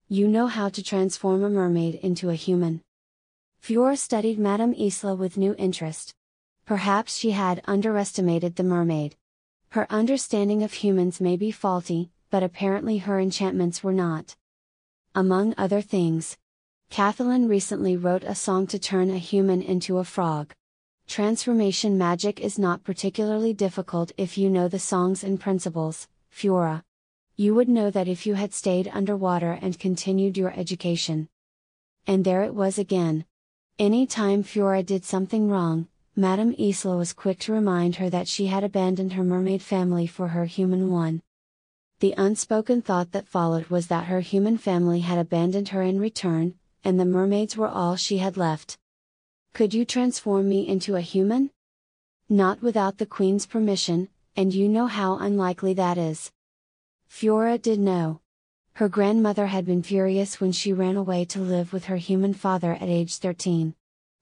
You 0.08 0.26
know 0.26 0.46
how 0.46 0.70
to 0.70 0.82
transform 0.82 1.44
a 1.44 1.50
mermaid 1.50 1.96
into 1.96 2.30
a 2.30 2.34
human. 2.34 2.80
Fiora 3.62 3.96
studied 3.96 4.38
Madame 4.38 4.74
Isla 4.74 5.14
with 5.14 5.36
new 5.36 5.54
interest. 5.58 6.14
Perhaps 6.64 7.16
she 7.16 7.32
had 7.32 7.62
underestimated 7.66 8.56
the 8.56 8.62
mermaid. 8.62 9.16
Her 9.70 9.86
understanding 9.90 10.62
of 10.62 10.72
humans 10.72 11.20
may 11.20 11.36
be 11.36 11.50
faulty, 11.50 12.10
but 12.30 12.42
apparently 12.42 12.98
her 12.98 13.20
enchantments 13.20 13.82
were 13.82 13.92
not. 13.92 14.36
Among 15.14 15.54
other 15.56 15.80
things, 15.80 16.36
Kathleen 16.90 17.48
recently 17.48 17.96
wrote 17.96 18.24
a 18.24 18.34
song 18.34 18.66
to 18.68 18.78
turn 18.78 19.10
a 19.10 19.18
human 19.18 19.62
into 19.62 19.98
a 19.98 20.04
frog. 20.04 20.52
Transformation 21.06 21.98
magic 21.98 22.40
is 22.40 22.58
not 22.58 22.84
particularly 22.84 23.52
difficult 23.52 24.12
if 24.16 24.38
you 24.38 24.50
know 24.50 24.68
the 24.68 24.78
songs 24.78 25.24
and 25.24 25.40
principles, 25.40 26.08
Fiora 26.30 26.82
you 27.40 27.54
would 27.54 27.68
know 27.68 27.88
that 27.88 28.08
if 28.08 28.26
you 28.26 28.34
had 28.34 28.52
stayed 28.52 28.90
underwater 28.92 29.52
and 29.62 29.78
continued 29.78 30.36
your 30.36 30.52
education. 30.58 31.28
And 32.04 32.24
there 32.24 32.42
it 32.42 32.52
was 32.52 32.80
again. 32.80 33.26
Any 33.80 34.08
time 34.08 34.42
Fiora 34.42 34.84
did 34.84 35.04
something 35.04 35.48
wrong, 35.48 35.86
Madame 36.16 36.52
Isla 36.58 36.96
was 36.96 37.12
quick 37.12 37.38
to 37.40 37.52
remind 37.52 37.94
her 37.96 38.10
that 38.10 38.26
she 38.26 38.46
had 38.46 38.64
abandoned 38.64 39.12
her 39.12 39.22
mermaid 39.22 39.62
family 39.62 40.04
for 40.04 40.26
her 40.28 40.46
human 40.46 40.90
one. 40.90 41.22
The 42.00 42.12
unspoken 42.18 42.82
thought 42.82 43.12
that 43.12 43.28
followed 43.28 43.68
was 43.68 43.86
that 43.86 44.06
her 44.06 44.18
human 44.18 44.58
family 44.58 44.98
had 44.98 45.16
abandoned 45.16 45.68
her 45.68 45.82
in 45.82 46.00
return, 46.00 46.58
and 46.82 46.98
the 46.98 47.04
mermaids 47.04 47.56
were 47.56 47.68
all 47.68 47.94
she 47.94 48.18
had 48.18 48.36
left. 48.36 48.76
Could 49.52 49.72
you 49.72 49.84
transform 49.84 50.48
me 50.48 50.66
into 50.66 50.96
a 50.96 51.00
human? 51.00 51.52
Not 52.28 52.60
without 52.60 52.98
the 52.98 53.06
Queen's 53.06 53.46
permission, 53.46 54.08
and 54.34 54.52
you 54.52 54.68
know 54.68 54.88
how 54.88 55.18
unlikely 55.18 55.74
that 55.74 55.96
is. 55.96 56.32
Fiora 57.08 57.62
did 57.62 57.78
know. 57.78 58.22
Her 58.78 58.88
grandmother 58.88 59.48
had 59.48 59.66
been 59.66 59.82
furious 59.82 60.40
when 60.40 60.52
she 60.52 60.72
ran 60.72 60.94
away 60.94 61.24
to 61.24 61.40
live 61.40 61.72
with 61.72 61.86
her 61.86 61.96
human 61.96 62.32
father 62.32 62.74
at 62.74 62.88
age 62.88 63.16
13. 63.16 63.74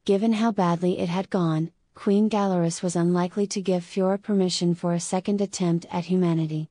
Given 0.06 0.32
how 0.32 0.50
badly 0.50 0.98
it 0.98 1.10
had 1.10 1.28
gone, 1.28 1.72
Queen 1.94 2.30
Galaris 2.30 2.82
was 2.82 2.96
unlikely 2.96 3.46
to 3.48 3.60
give 3.60 3.84
Fiora 3.84 4.16
permission 4.22 4.74
for 4.74 4.94
a 4.94 4.98
second 4.98 5.42
attempt 5.42 5.84
at 5.90 6.06
humanity. 6.06 6.70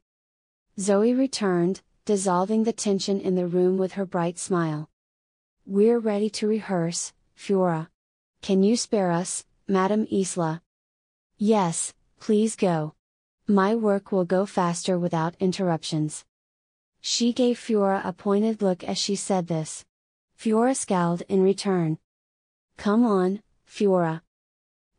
Zoe 0.80 1.14
returned, 1.14 1.84
dissolving 2.06 2.64
the 2.64 2.74
tension 2.74 3.22
in 3.22 3.36
the 3.36 3.46
room 3.46 3.78
with 3.78 3.92
her 3.92 4.06
bright 4.08 4.40
smile. 4.40 4.90
We're 5.68 6.00
ready 6.00 6.32
to 6.32 6.48
rehearse, 6.48 7.14
Fiora. 7.38 7.90
Can 8.42 8.64
you 8.64 8.78
spare 8.78 9.12
us, 9.12 9.46
Madame 9.68 10.08
Isla? 10.12 10.64
Yes, 11.38 11.94
please 12.20 12.56
go. 12.56 12.96
My 13.48 13.76
work 13.76 14.12
will 14.12 14.26
go 14.26 14.48
faster 14.48 14.98
without 14.98 15.36
interruptions. 15.40 16.26
She 17.08 17.34
gave 17.34 17.60
Fiora 17.60 18.04
a 18.04 18.12
pointed 18.12 18.64
look 18.64 18.84
as 18.84 18.98
she 18.98 19.16
said 19.16 19.46
this. 19.46 19.86
Fiora 20.40 20.76
scowled 20.76 21.22
in 21.30 21.44
return. 21.44 22.00
Come 22.78 23.06
on, 23.06 23.44
Fiora. 23.70 24.24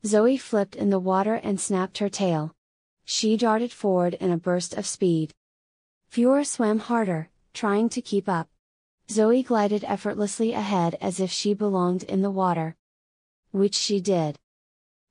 Zoe 0.05 0.37
flipped 0.37 0.77
in 0.77 0.91
the 0.91 1.01
water 1.01 1.35
and 1.35 1.61
snapped 1.61 1.99
her 1.99 2.09
tail. 2.09 2.55
She 3.05 3.37
darted 3.37 3.73
forward 3.73 4.15
in 4.15 4.31
a 4.31 4.37
burst 4.37 4.75
of 4.75 4.87
speed. 4.87 5.35
Fiora 6.09 6.47
swam 6.47 6.79
harder, 6.79 7.29
trying 7.53 7.89
to 7.89 8.01
keep 8.01 8.29
up. 8.29 8.49
Zoe 9.11 9.43
glided 9.43 9.83
effortlessly 9.83 10.53
ahead 10.53 10.97
as 11.01 11.19
if 11.19 11.33
she 11.33 11.55
belonged 11.55 12.05
in 12.05 12.23
the 12.23 12.31
water. 12.31 12.77
Which 13.51 13.75
she 13.75 14.01
did. 14.01 14.39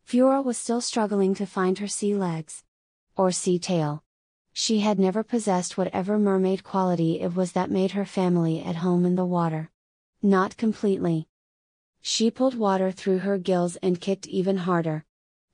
Fiora 0.08 0.42
was 0.42 0.58
still 0.58 0.80
struggling 0.80 1.36
to 1.36 1.46
find 1.46 1.78
her 1.80 1.90
sea 1.90 2.16
legs 2.16 2.64
or 3.18 3.34
sea 3.34 3.60
tail. 3.60 4.05
She 4.58 4.80
had 4.80 5.00
never 5.00 5.22
possessed 5.22 5.78
whatever 5.78 6.18
mermaid 6.18 6.64
quality 6.64 7.20
it 7.20 7.36
was 7.36 7.52
that 7.52 7.70
made 7.70 7.92
her 7.92 8.06
family 8.06 8.64
at 8.64 8.78
home 8.78 9.06
in 9.06 9.18
the 9.18 9.26
water. 9.26 9.70
Not 10.24 10.56
completely. 10.56 11.28
She 12.02 12.32
pulled 12.32 12.56
water 12.56 12.90
through 12.90 13.18
her 13.18 13.38
gills 13.38 13.76
and 13.84 14.00
kicked 14.00 14.28
even 14.28 14.56
harder. 14.56 15.04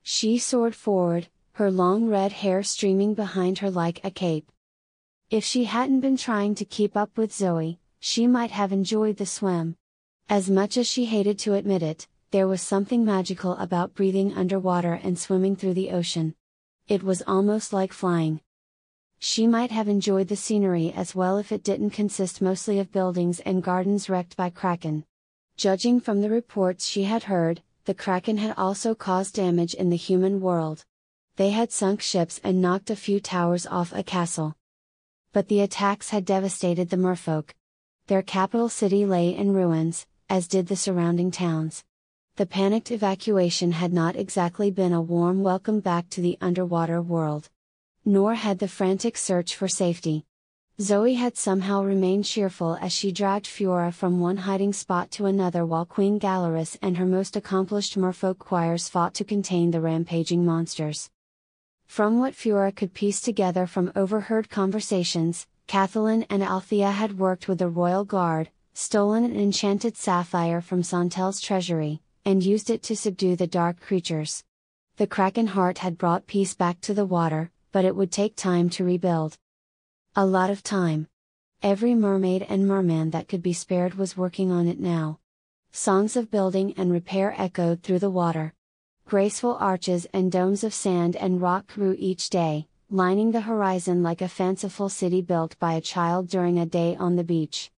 She 0.04 0.38
soared 0.38 0.76
forward, 0.76 1.26
her 1.54 1.68
long 1.68 2.06
red 2.06 2.30
hair 2.30 2.62
streaming 2.62 3.14
behind 3.14 3.58
her 3.58 3.72
like 3.72 4.00
a 4.04 4.10
cape. 4.12 4.52
If 5.30 5.42
she 5.42 5.64
hadn't 5.64 6.00
been 6.00 6.16
trying 6.16 6.54
to 6.54 6.64
keep 6.64 6.96
up 6.96 7.18
with 7.18 7.34
Zoe, 7.34 7.80
she 7.98 8.28
might 8.28 8.52
have 8.52 8.72
enjoyed 8.72 9.16
the 9.16 9.26
swim. 9.26 9.76
As 10.28 10.48
much 10.48 10.76
as 10.76 10.86
she 10.86 11.06
hated 11.06 11.40
to 11.40 11.54
admit 11.54 11.82
it, 11.82 12.06
there 12.30 12.46
was 12.46 12.62
something 12.62 13.04
magical 13.04 13.56
about 13.56 13.96
breathing 13.96 14.32
underwater 14.32 14.92
and 14.92 15.18
swimming 15.18 15.56
through 15.56 15.74
the 15.74 15.90
ocean. 15.90 16.36
It 16.86 17.02
was 17.02 17.20
almost 17.26 17.72
like 17.72 17.92
flying. 17.92 18.40
She 19.24 19.46
might 19.46 19.70
have 19.70 19.86
enjoyed 19.86 20.26
the 20.26 20.34
scenery 20.34 20.92
as 20.92 21.14
well 21.14 21.38
if 21.38 21.52
it 21.52 21.62
didn't 21.62 21.90
consist 21.90 22.42
mostly 22.42 22.80
of 22.80 22.90
buildings 22.90 23.38
and 23.38 23.62
gardens 23.62 24.10
wrecked 24.10 24.36
by 24.36 24.50
Kraken. 24.50 25.04
Judging 25.56 26.00
from 26.00 26.22
the 26.22 26.28
reports 26.28 26.88
she 26.88 27.04
had 27.04 27.22
heard, 27.22 27.62
the 27.84 27.94
Kraken 27.94 28.38
had 28.38 28.52
also 28.58 28.96
caused 28.96 29.36
damage 29.36 29.74
in 29.74 29.90
the 29.90 29.96
human 29.96 30.40
world. 30.40 30.84
They 31.36 31.50
had 31.50 31.70
sunk 31.70 32.02
ships 32.02 32.40
and 32.42 32.60
knocked 32.60 32.90
a 32.90 32.96
few 32.96 33.20
towers 33.20 33.64
off 33.64 33.92
a 33.92 34.02
castle. 34.02 34.56
But 35.32 35.46
the 35.46 35.60
attacks 35.60 36.10
had 36.10 36.24
devastated 36.24 36.90
the 36.90 36.96
merfolk. 36.96 37.54
Their 38.08 38.22
capital 38.22 38.68
city 38.68 39.06
lay 39.06 39.32
in 39.32 39.54
ruins, 39.54 40.04
as 40.28 40.48
did 40.48 40.66
the 40.66 40.74
surrounding 40.74 41.30
towns 41.30 41.84
the 42.34 42.46
panicked 42.46 42.90
evacuation 42.90 43.70
had 43.70 43.92
not 43.92 44.16
exactly 44.16 44.70
been 44.72 44.92
a 44.92 45.00
warm 45.00 45.44
welcome 45.44 45.78
back 45.78 46.08
to 46.08 46.20
the 46.20 46.38
underwater 46.40 47.00
world. 47.00 47.50
Nor 48.04 48.34
had 48.34 48.58
the 48.58 48.66
frantic 48.66 49.16
search 49.16 49.54
for 49.54 49.68
safety. 49.68 50.24
Zoe 50.80 51.14
had 51.14 51.36
somehow 51.36 51.84
remained 51.84 52.24
cheerful 52.24 52.76
as 52.80 52.92
she 52.92 53.12
dragged 53.12 53.46
Fiora 53.46 53.92
from 53.94 54.18
one 54.18 54.38
hiding 54.38 54.72
spot 54.72 55.12
to 55.12 55.26
another 55.26 55.64
while 55.64 55.86
Queen 55.86 56.18
Galaris 56.18 56.76
and 56.82 56.96
her 56.96 57.06
most 57.06 57.36
accomplished 57.36 57.96
merfolk 57.96 58.38
choirs 58.38 58.88
fought 58.88 59.14
to 59.14 59.24
contain 59.24 59.70
the 59.70 59.80
rampaging 59.80 60.44
monsters. 60.44 61.10
From 61.86 62.18
what 62.18 62.34
Fiora 62.34 62.74
could 62.74 62.92
piece 62.92 63.20
together 63.20 63.66
from 63.66 63.92
overheard 63.94 64.50
conversations, 64.50 65.46
Kathleen 65.68 66.26
and 66.28 66.42
Althea 66.42 66.90
had 66.90 67.18
worked 67.18 67.46
with 67.46 67.58
the 67.58 67.68
royal 67.68 68.04
guard, 68.04 68.50
stolen 68.74 69.24
an 69.24 69.38
enchanted 69.38 69.96
sapphire 69.96 70.60
from 70.60 70.82
Santel's 70.82 71.40
treasury, 71.40 72.00
and 72.24 72.42
used 72.42 72.68
it 72.70 72.82
to 72.84 72.96
subdue 72.96 73.36
the 73.36 73.46
dark 73.46 73.78
creatures. 73.80 74.42
The 74.96 75.06
Kraken 75.06 75.48
heart 75.48 75.78
had 75.78 75.98
brought 75.98 76.26
peace 76.26 76.54
back 76.54 76.80
to 76.80 76.94
the 76.94 77.06
water, 77.06 77.50
but 77.72 77.84
it 77.84 77.96
would 77.96 78.12
take 78.12 78.36
time 78.36 78.70
to 78.70 78.84
rebuild. 78.84 79.38
A 80.14 80.24
lot 80.26 80.50
of 80.50 80.62
time. 80.62 81.08
Every 81.62 81.94
mermaid 81.94 82.46
and 82.48 82.68
merman 82.68 83.10
that 83.10 83.28
could 83.28 83.42
be 83.42 83.52
spared 83.52 83.94
was 83.94 84.16
working 84.16 84.52
on 84.52 84.68
it 84.68 84.78
now. 84.78 85.18
Songs 85.72 86.16
of 86.16 86.30
building 86.30 86.74
and 86.76 86.92
repair 86.92 87.34
echoed 87.38 87.82
through 87.82 88.00
the 88.00 88.10
water. 88.10 88.52
Graceful 89.06 89.56
arches 89.58 90.06
and 90.12 90.30
domes 90.30 90.62
of 90.62 90.74
sand 90.74 91.16
and 91.16 91.40
rock 91.40 91.66
grew 91.74 91.96
each 91.98 92.28
day, 92.30 92.68
lining 92.90 93.32
the 93.32 93.40
horizon 93.40 94.02
like 94.02 94.20
a 94.20 94.28
fanciful 94.28 94.90
city 94.90 95.22
built 95.22 95.58
by 95.58 95.72
a 95.72 95.80
child 95.80 96.28
during 96.28 96.58
a 96.58 96.66
day 96.66 96.94
on 96.96 97.16
the 97.16 97.24
beach. 97.24 97.70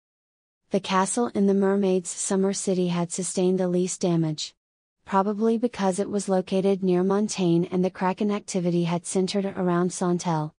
The 0.72 0.80
castle 0.80 1.28
in 1.36 1.46
the 1.46 1.54
mermaid's 1.54 2.10
summer 2.10 2.52
city 2.52 2.88
had 2.88 3.12
sustained 3.12 3.60
the 3.60 3.68
least 3.68 4.02
damage. 4.02 4.56
Probably 5.05 5.57
because 5.57 6.00
it 6.00 6.10
was 6.10 6.29
located 6.29 6.83
near 6.83 7.03
Montaigne 7.03 7.67
and 7.72 7.83
the 7.83 7.91
Kraken 7.91 8.31
activity 8.31 8.86
had 8.86 9.05
centered 9.05 9.45
around 9.45 9.93
Santel. 9.93 10.53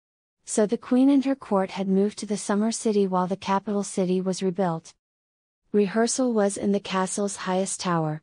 So 0.44 0.66
the 0.66 0.78
queen 0.78 1.08
and 1.08 1.24
her 1.24 1.34
court 1.34 1.70
had 1.70 1.88
moved 1.88 2.18
to 2.18 2.26
the 2.26 2.36
summer 2.36 2.70
city 2.70 3.06
while 3.06 3.26
the 3.26 3.36
capital 3.36 3.82
city 3.82 4.20
was 4.20 4.42
rebuilt. 4.42 4.92
Rehearsal 5.72 6.32
was 6.32 6.56
in 6.56 6.72
the 6.72 6.80
castle's 6.80 7.36
highest 7.36 7.80
tower. 7.80 8.22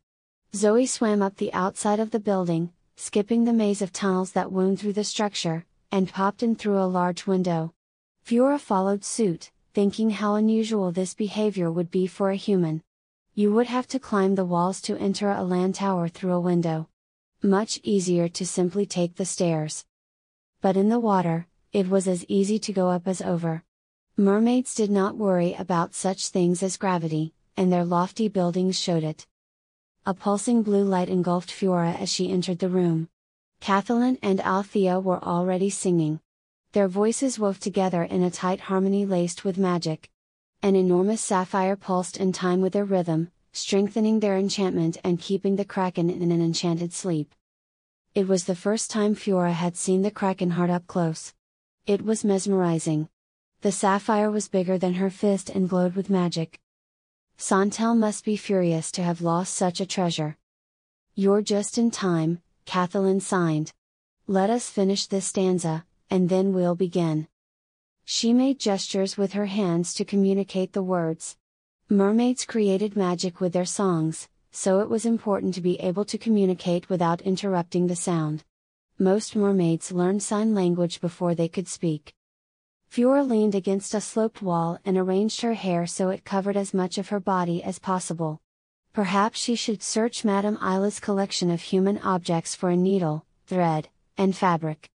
Zoe 0.56 0.86
swam 0.86 1.22
up 1.22 1.38
the 1.38 1.52
outside 1.54 2.00
of 2.00 2.12
the 2.12 2.20
building, 2.20 2.72
skipping 2.96 3.44
the 3.44 3.54
maze 3.54 3.82
of 3.82 3.92
tunnels 3.92 4.34
that 4.34 4.52
wound 4.52 4.80
through 4.80 4.94
the 4.94 5.04
structure, 5.04 5.66
and 5.92 6.14
popped 6.14 6.44
in 6.44 6.56
through 6.56 6.80
a 6.80 6.86
large 6.86 7.26
window. 7.26 7.74
Fiora 8.26 8.60
followed 8.60 9.04
suit, 9.04 9.52
thinking 9.74 10.12
how 10.12 10.36
unusual 10.36 10.92
this 10.92 11.14
behavior 11.14 11.72
would 11.72 11.90
be 11.90 12.06
for 12.06 12.30
a 12.30 12.36
human. 12.36 12.84
You 13.34 13.54
would 13.54 13.68
have 13.68 13.88
to 13.88 14.00
climb 14.00 14.36
the 14.36 14.44
walls 14.44 14.82
to 14.82 14.98
enter 14.98 15.32
a 15.32 15.42
land 15.42 15.76
tower 15.76 16.10
through 16.10 16.34
a 16.34 16.40
window. 16.42 16.90
Much 17.42 17.80
easier 17.82 18.28
to 18.28 18.46
simply 18.46 18.86
take 18.86 19.16
the 19.16 19.26
stairs. 19.26 19.86
But 20.60 20.76
in 20.76 20.90
the 20.90 21.00
water, 21.00 21.48
it 21.72 21.88
was 21.88 22.10
as 22.10 22.26
easy 22.28 22.60
to 22.60 22.74
go 22.74 22.90
up 22.90 23.08
as 23.08 23.22
over. 23.22 23.64
Mermaids 24.18 24.76
did 24.76 24.92
not 24.92 25.16
worry 25.16 25.54
about 25.54 25.96
such 25.96 26.28
things 26.28 26.62
as 26.62 26.76
gravity, 26.76 27.34
and 27.56 27.72
their 27.72 27.86
lofty 27.86 28.28
buildings 28.28 28.78
showed 28.78 29.04
it. 29.04 29.26
A 30.06 30.14
pulsing 30.14 30.62
blue 30.62 30.84
light 30.84 31.08
engulfed 31.08 31.52
Fiora 31.52 31.98
as 31.98 32.10
she 32.10 32.30
entered 32.30 32.60
the 32.60 32.68
room. 32.68 33.08
Kathleen 33.62 34.18
and 34.22 34.42
Althea 34.42 35.00
were 35.00 35.24
already 35.24 35.70
singing. 35.70 36.20
Their 36.74 36.90
voices 36.90 37.40
wove 37.40 37.62
together 37.62 38.04
in 38.04 38.24
a 38.24 38.32
tight 38.32 38.60
harmony 38.60 39.06
laced 39.06 39.46
with 39.46 39.58
magic. 39.58 40.10
An 40.64 40.76
enormous 40.76 41.22
sapphire 41.22 41.76
pulsed 41.76 42.18
in 42.18 42.32
time 42.32 42.62
with 42.62 42.74
their 42.74 42.86
rhythm, 42.86 43.32
strengthening 43.52 44.20
their 44.20 44.38
enchantment 44.38 44.96
and 45.04 45.20
keeping 45.20 45.56
the 45.56 45.66
kraken 45.66 46.08
in 46.12 46.32
an 46.32 46.40
enchanted 46.40 46.94
sleep. 46.94 47.34
It 48.14 48.28
was 48.28 48.46
the 48.46 48.54
first 48.54 48.92
time 48.92 49.16
Fiora 49.16 49.54
had 49.54 49.76
seen 49.76 50.04
the 50.04 50.12
kraken 50.12 50.52
heart 50.52 50.70
up 50.70 50.86
close. 50.86 51.34
It 51.88 52.06
was 52.06 52.24
mesmerizing. 52.24 53.10
The 53.62 53.72
sapphire 53.72 54.30
was 54.30 54.50
bigger 54.50 54.78
than 54.78 54.94
her 54.94 55.10
fist 55.10 55.50
and 55.50 55.68
glowed 55.68 55.96
with 55.96 56.12
magic. 56.12 56.60
Santel 57.38 57.96
must 57.96 58.24
be 58.24 58.38
furious 58.38 58.92
to 58.92 59.04
have 59.04 59.20
lost 59.20 59.56
such 59.56 59.82
a 59.82 59.88
treasure. 59.88 60.38
You're 61.16 61.42
just 61.42 61.80
in 61.80 61.90
time, 61.90 62.40
Kathleen 62.66 63.20
signed. 63.20 63.74
Let 64.28 64.52
us 64.52 64.70
finish 64.70 65.08
this 65.08 65.26
stanza, 65.26 65.86
and 66.12 66.30
then 66.30 66.54
we'll 66.54 66.76
begin. 66.76 67.28
She 68.14 68.34
made 68.34 68.60
gestures 68.60 69.16
with 69.18 69.32
her 69.32 69.46
hands 69.46 69.94
to 69.94 70.04
communicate 70.04 70.74
the 70.74 70.84
words. 70.84 71.38
Mermaids 71.88 72.46
created 72.46 72.98
magic 72.98 73.40
with 73.40 73.54
their 73.54 73.64
songs, 73.64 74.28
so 74.52 74.82
it 74.82 74.90
was 74.90 75.06
important 75.06 75.54
to 75.54 75.62
be 75.62 75.80
able 75.80 76.04
to 76.04 76.18
communicate 76.18 76.90
without 76.90 77.22
interrupting 77.22 77.88
the 77.88 77.96
sound. 77.96 78.44
Most 79.00 79.34
mermaids 79.34 79.94
learned 79.94 80.22
sign 80.22 80.54
language 80.54 81.00
before 81.00 81.34
they 81.36 81.48
could 81.48 81.70
speak. 81.70 82.14
Fiora 82.92 83.26
leaned 83.26 83.56
against 83.56 83.94
a 83.94 84.02
sloped 84.02 84.42
wall 84.42 84.78
and 84.84 84.98
arranged 84.98 85.40
her 85.40 85.54
hair 85.54 85.88
so 85.88 86.10
it 86.10 86.26
covered 86.26 86.58
as 86.58 86.74
much 86.74 86.98
of 86.98 87.08
her 87.08 87.22
body 87.22 87.64
as 87.64 87.80
possible. 87.80 88.42
Perhaps 88.92 89.40
she 89.40 89.56
should 89.56 89.82
search 89.82 90.26
Madame 90.26 90.58
Isla's 90.62 91.00
collection 91.00 91.50
of 91.50 91.62
human 91.62 91.98
objects 92.00 92.56
for 92.56 92.72
a 92.72 92.76
needle, 92.76 93.26
thread, 93.48 93.88
and 94.18 94.36
fabric. 94.36 94.91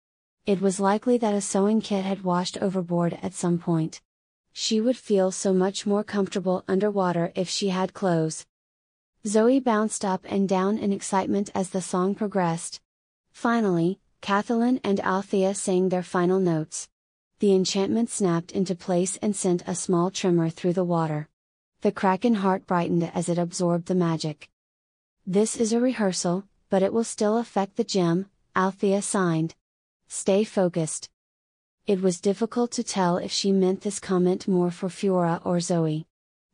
It 0.47 0.61
was 0.61 0.79
likely 0.79 1.17
that 1.17 1.33
a 1.33 1.41
sewing 1.41 1.81
kit 1.81 2.05
had 2.05 2.23
washed 2.23 2.57
overboard 2.61 3.19
at 3.21 3.33
some 3.33 3.59
point. 3.59 3.99
She 4.53 4.79
would 4.79 4.95
feel 4.95 5.29
so 5.29 5.53
much 5.53 5.85
more 5.85 6.05
comfortable 6.05 6.63
underwater 6.69 7.33
if 7.35 7.49
she 7.49 7.67
had 7.67 7.93
clothes. 7.93 8.45
Zoe 9.27 9.59
bounced 9.59 10.05
up 10.05 10.23
and 10.23 10.47
down 10.47 10.77
in 10.77 10.93
excitement 10.93 11.49
as 11.53 11.71
the 11.71 11.81
song 11.81 12.15
progressed. 12.15 12.79
Finally, 13.33 13.99
Kathleen 14.21 14.79
and 14.85 15.01
Althea 15.01 15.53
sang 15.53 15.89
their 15.89 16.01
final 16.01 16.39
notes. 16.39 16.87
The 17.39 17.53
enchantment 17.53 18.09
snapped 18.09 18.53
into 18.53 18.73
place 18.73 19.17
and 19.17 19.35
sent 19.35 19.67
a 19.67 19.75
small 19.75 20.09
tremor 20.11 20.49
through 20.49 20.73
the 20.73 20.85
water. 20.85 21.27
The 21.81 21.91
Kraken 21.91 22.35
heart 22.35 22.65
brightened 22.65 23.11
as 23.13 23.27
it 23.27 23.37
absorbed 23.37 23.87
the 23.87 23.95
magic. 23.95 24.49
This 25.25 25.57
is 25.57 25.73
a 25.73 25.81
rehearsal, 25.81 26.45
but 26.69 26.83
it 26.83 26.93
will 26.93 27.03
still 27.03 27.37
affect 27.37 27.75
the 27.75 27.83
gem, 27.83 28.27
Althea 28.55 29.01
signed. 29.01 29.53
Stay 30.09 30.43
focused. 30.45 31.09
It 31.85 32.01
was 32.01 32.21
difficult 32.21 32.71
to 32.71 32.83
tell 32.83 33.17
if 33.17 33.31
she 33.31 33.51
meant 33.51 33.81
this 33.81 33.99
comment 33.99 34.47
more 34.47 34.71
for 34.71 34.87
Fiora 34.87 35.41
or 35.45 35.59
Zoe. 35.59 36.05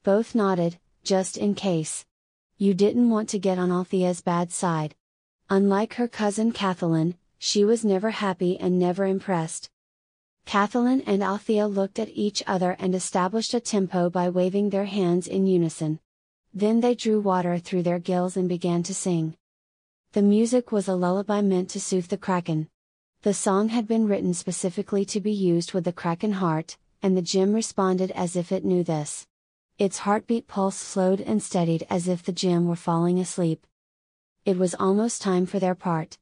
Both 0.03 0.35
nodded, 0.35 0.79
just 1.03 1.37
in 1.37 1.53
case. 1.53 2.05
You 2.57 2.73
didn't 2.73 3.09
want 3.09 3.29
to 3.29 3.39
get 3.39 3.59
on 3.59 3.71
Althea's 3.71 4.21
bad 4.21 4.51
side. 4.51 4.95
Unlike 5.49 5.95
her 5.95 6.07
cousin 6.07 6.51
Kathleen, 6.51 7.15
she 7.37 7.63
was 7.63 7.85
never 7.85 8.09
happy 8.09 8.57
and 8.59 8.79
never 8.79 9.05
impressed. 9.05 9.69
Kathleen 10.45 11.01
and 11.05 11.21
Althea 11.21 11.67
looked 11.67 11.99
at 11.99 12.09
each 12.09 12.41
other 12.47 12.75
and 12.79 12.95
established 12.95 13.53
a 13.53 13.59
tempo 13.59 14.09
by 14.09 14.29
waving 14.29 14.69
their 14.69 14.85
hands 14.85 15.27
in 15.27 15.45
unison. 15.47 15.99
Then 16.53 16.81
they 16.81 16.95
drew 16.95 17.19
water 17.19 17.57
through 17.59 17.83
their 17.83 17.99
gills 17.99 18.35
and 18.35 18.49
began 18.49 18.83
to 18.83 18.93
sing. 18.93 19.35
The 20.11 20.21
music 20.21 20.71
was 20.71 20.87
a 20.87 20.95
lullaby 20.95 21.41
meant 21.41 21.69
to 21.71 21.79
soothe 21.79 22.07
the 22.07 22.17
kraken. 22.17 22.69
The 23.23 23.33
song 23.33 23.69
had 23.69 23.87
been 23.87 24.05
written 24.05 24.33
specifically 24.33 25.05
to 25.05 25.21
be 25.21 25.31
used 25.31 25.71
with 25.71 25.85
the 25.85 25.93
kraken 25.93 26.33
heart, 26.33 26.75
and 27.01 27.15
the 27.15 27.21
gem 27.21 27.53
responded 27.53 28.11
as 28.11 28.35
if 28.35 28.51
it 28.51 28.65
knew 28.65 28.83
this. 28.83 29.25
Its 29.77 29.99
heartbeat 29.99 30.45
pulse 30.45 30.75
slowed 30.75 31.21
and 31.21 31.41
steadied 31.41 31.87
as 31.89 32.09
if 32.09 32.21
the 32.21 32.33
gem 32.33 32.67
were 32.67 32.75
falling 32.75 33.19
asleep. 33.19 33.65
It 34.43 34.57
was 34.57 34.75
almost 34.75 35.21
time 35.21 35.45
for 35.45 35.57
their 35.57 35.73
part. 35.73 36.17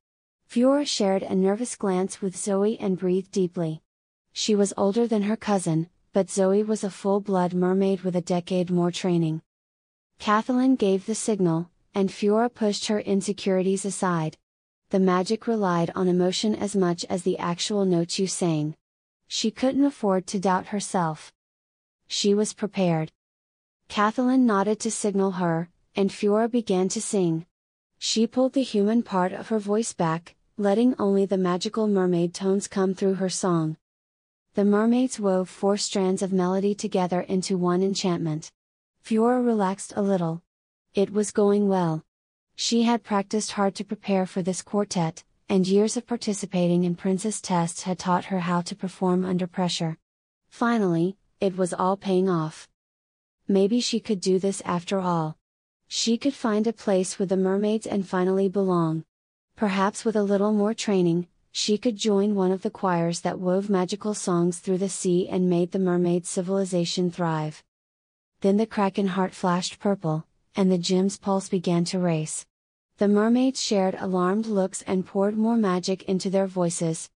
Fiora 0.48 0.86
shared 0.86 1.24
a 1.24 1.34
nervous 1.34 1.76
glance 1.76 2.22
with 2.22 2.38
Zoe 2.38 2.80
and 2.80 3.00
breathed 3.00 3.32
deeply. 3.32 3.82
She 4.32 4.54
was 4.54 4.72
older 4.78 5.08
than 5.08 5.24
her 5.24 5.36
cousin, 5.36 5.90
but 6.14 6.30
Zoe 6.30 6.62
was 6.62 6.84
a 6.84 6.92
full 6.92 7.20
blood 7.20 7.56
mermaid 7.56 8.02
with 8.02 8.16
a 8.16 8.22
decade 8.22 8.70
more 8.70 8.92
training. 8.92 9.42
Kathleen 10.20 10.76
gave 10.76 11.08
the 11.08 11.16
signal, 11.16 11.72
and 11.96 12.12
Fiora 12.12 12.54
pushed 12.54 12.90
her 12.90 13.00
insecurities 13.00 13.86
aside. 13.86 14.38
The 14.92 15.00
magic 15.00 15.48
relied 15.48 15.90
on 15.96 16.10
emotion 16.10 16.54
as 16.54 16.76
much 16.76 17.06
as 17.06 17.24
the 17.24 17.38
actual 17.38 17.86
notes 17.86 18.20
you 18.20 18.28
sang. 18.28 18.76
She 19.26 19.50
couldn't 19.50 19.86
afford 19.86 20.28
to 20.28 20.38
doubt 20.38 20.68
herself. 20.68 21.32
She 22.08 22.34
was 22.34 22.52
prepared. 22.52 23.14
Kathleen 23.88 24.46
nodded 24.46 24.82
to 24.82 24.92
signal 24.92 25.32
her, 25.32 25.70
and 25.96 26.10
Fiora 26.10 26.52
began 26.52 26.90
to 26.90 27.02
sing. 27.02 27.46
She 28.00 28.28
pulled 28.28 28.52
the 28.52 28.64
human 28.64 29.02
part 29.02 29.32
of 29.32 29.48
her 29.48 29.60
voice 29.60 29.94
back, 29.94 30.36
letting 30.58 30.94
only 31.00 31.26
the 31.26 31.38
magical 31.38 31.88
mermaid 31.88 32.34
tones 32.34 32.68
come 32.68 32.94
through 32.94 33.14
her 33.14 33.30
song. 33.30 33.78
The 34.56 34.66
mermaids 34.66 35.22
wove 35.22 35.48
four 35.48 35.78
strands 35.78 36.22
of 36.22 36.34
melody 36.34 36.76
together 36.76 37.22
into 37.22 37.58
one 37.58 37.82
enchantment. 37.82 38.52
Fiora 39.06 39.42
relaxed 39.42 39.94
a 39.96 40.02
little. 40.02 40.42
It 40.94 41.14
was 41.14 41.32
going 41.32 41.70
well. 41.70 42.04
She 42.64 42.84
had 42.84 43.04
practiced 43.04 43.54
hard 43.54 43.74
to 43.78 43.84
prepare 43.84 44.28
for 44.28 44.44
this 44.44 44.62
quartet, 44.62 45.24
and 45.50 45.68
years 45.68 45.98
of 45.98 46.06
participating 46.06 46.84
in 46.84 46.94
princess 46.94 47.42
tests 47.42 47.82
had 47.82 47.98
taught 47.98 48.26
her 48.26 48.42
how 48.42 48.62
to 48.62 48.76
perform 48.76 49.26
under 49.26 49.48
pressure. 49.48 49.98
Finally, 50.52 51.18
it 51.40 51.58
was 51.58 51.74
all 51.74 51.98
paying 51.98 52.30
off. 52.30 52.70
Maybe 53.48 53.80
she 53.82 54.00
could 54.00 54.22
do 54.22 54.38
this 54.38 54.62
after 54.64 55.00
all. 55.00 55.38
She 55.88 56.20
could 56.20 56.36
find 56.36 56.68
a 56.68 56.72
place 56.72 57.18
with 57.18 57.30
the 57.30 57.36
mermaids 57.36 57.88
and 57.88 58.08
finally 58.08 58.48
belong. 58.48 59.06
Perhaps 59.56 60.06
with 60.06 60.16
a 60.16 60.22
little 60.22 60.54
more 60.54 60.76
training, 60.76 61.30
she 61.52 61.80
could 61.80 61.96
join 61.96 62.36
one 62.36 62.52
of 62.52 62.62
the 62.62 62.70
choirs 62.70 63.22
that 63.22 63.40
wove 63.40 63.72
magical 63.72 64.14
songs 64.14 64.60
through 64.60 64.78
the 64.78 64.88
sea 64.88 65.28
and 65.28 65.50
made 65.50 65.72
the 65.72 65.80
mermaid 65.80 66.28
civilization 66.28 67.10
thrive. 67.10 67.64
Then 68.42 68.58
the 68.58 68.68
kraken 68.68 69.08
heart 69.08 69.34
flashed 69.34 69.80
purple, 69.80 70.28
and 70.56 70.72
the 70.72 70.78
gem's 70.78 71.18
pulse 71.18 71.50
began 71.50 71.86
to 71.86 71.98
race. 71.98 72.46
The 73.02 73.08
mermaids 73.08 73.60
shared 73.60 73.96
alarmed 73.96 74.46
looks 74.46 74.84
and 74.84 75.04
poured 75.04 75.36
more 75.36 75.58
magic 75.58 76.04
into 76.04 76.30
their 76.30 76.46
voices. 76.46 77.10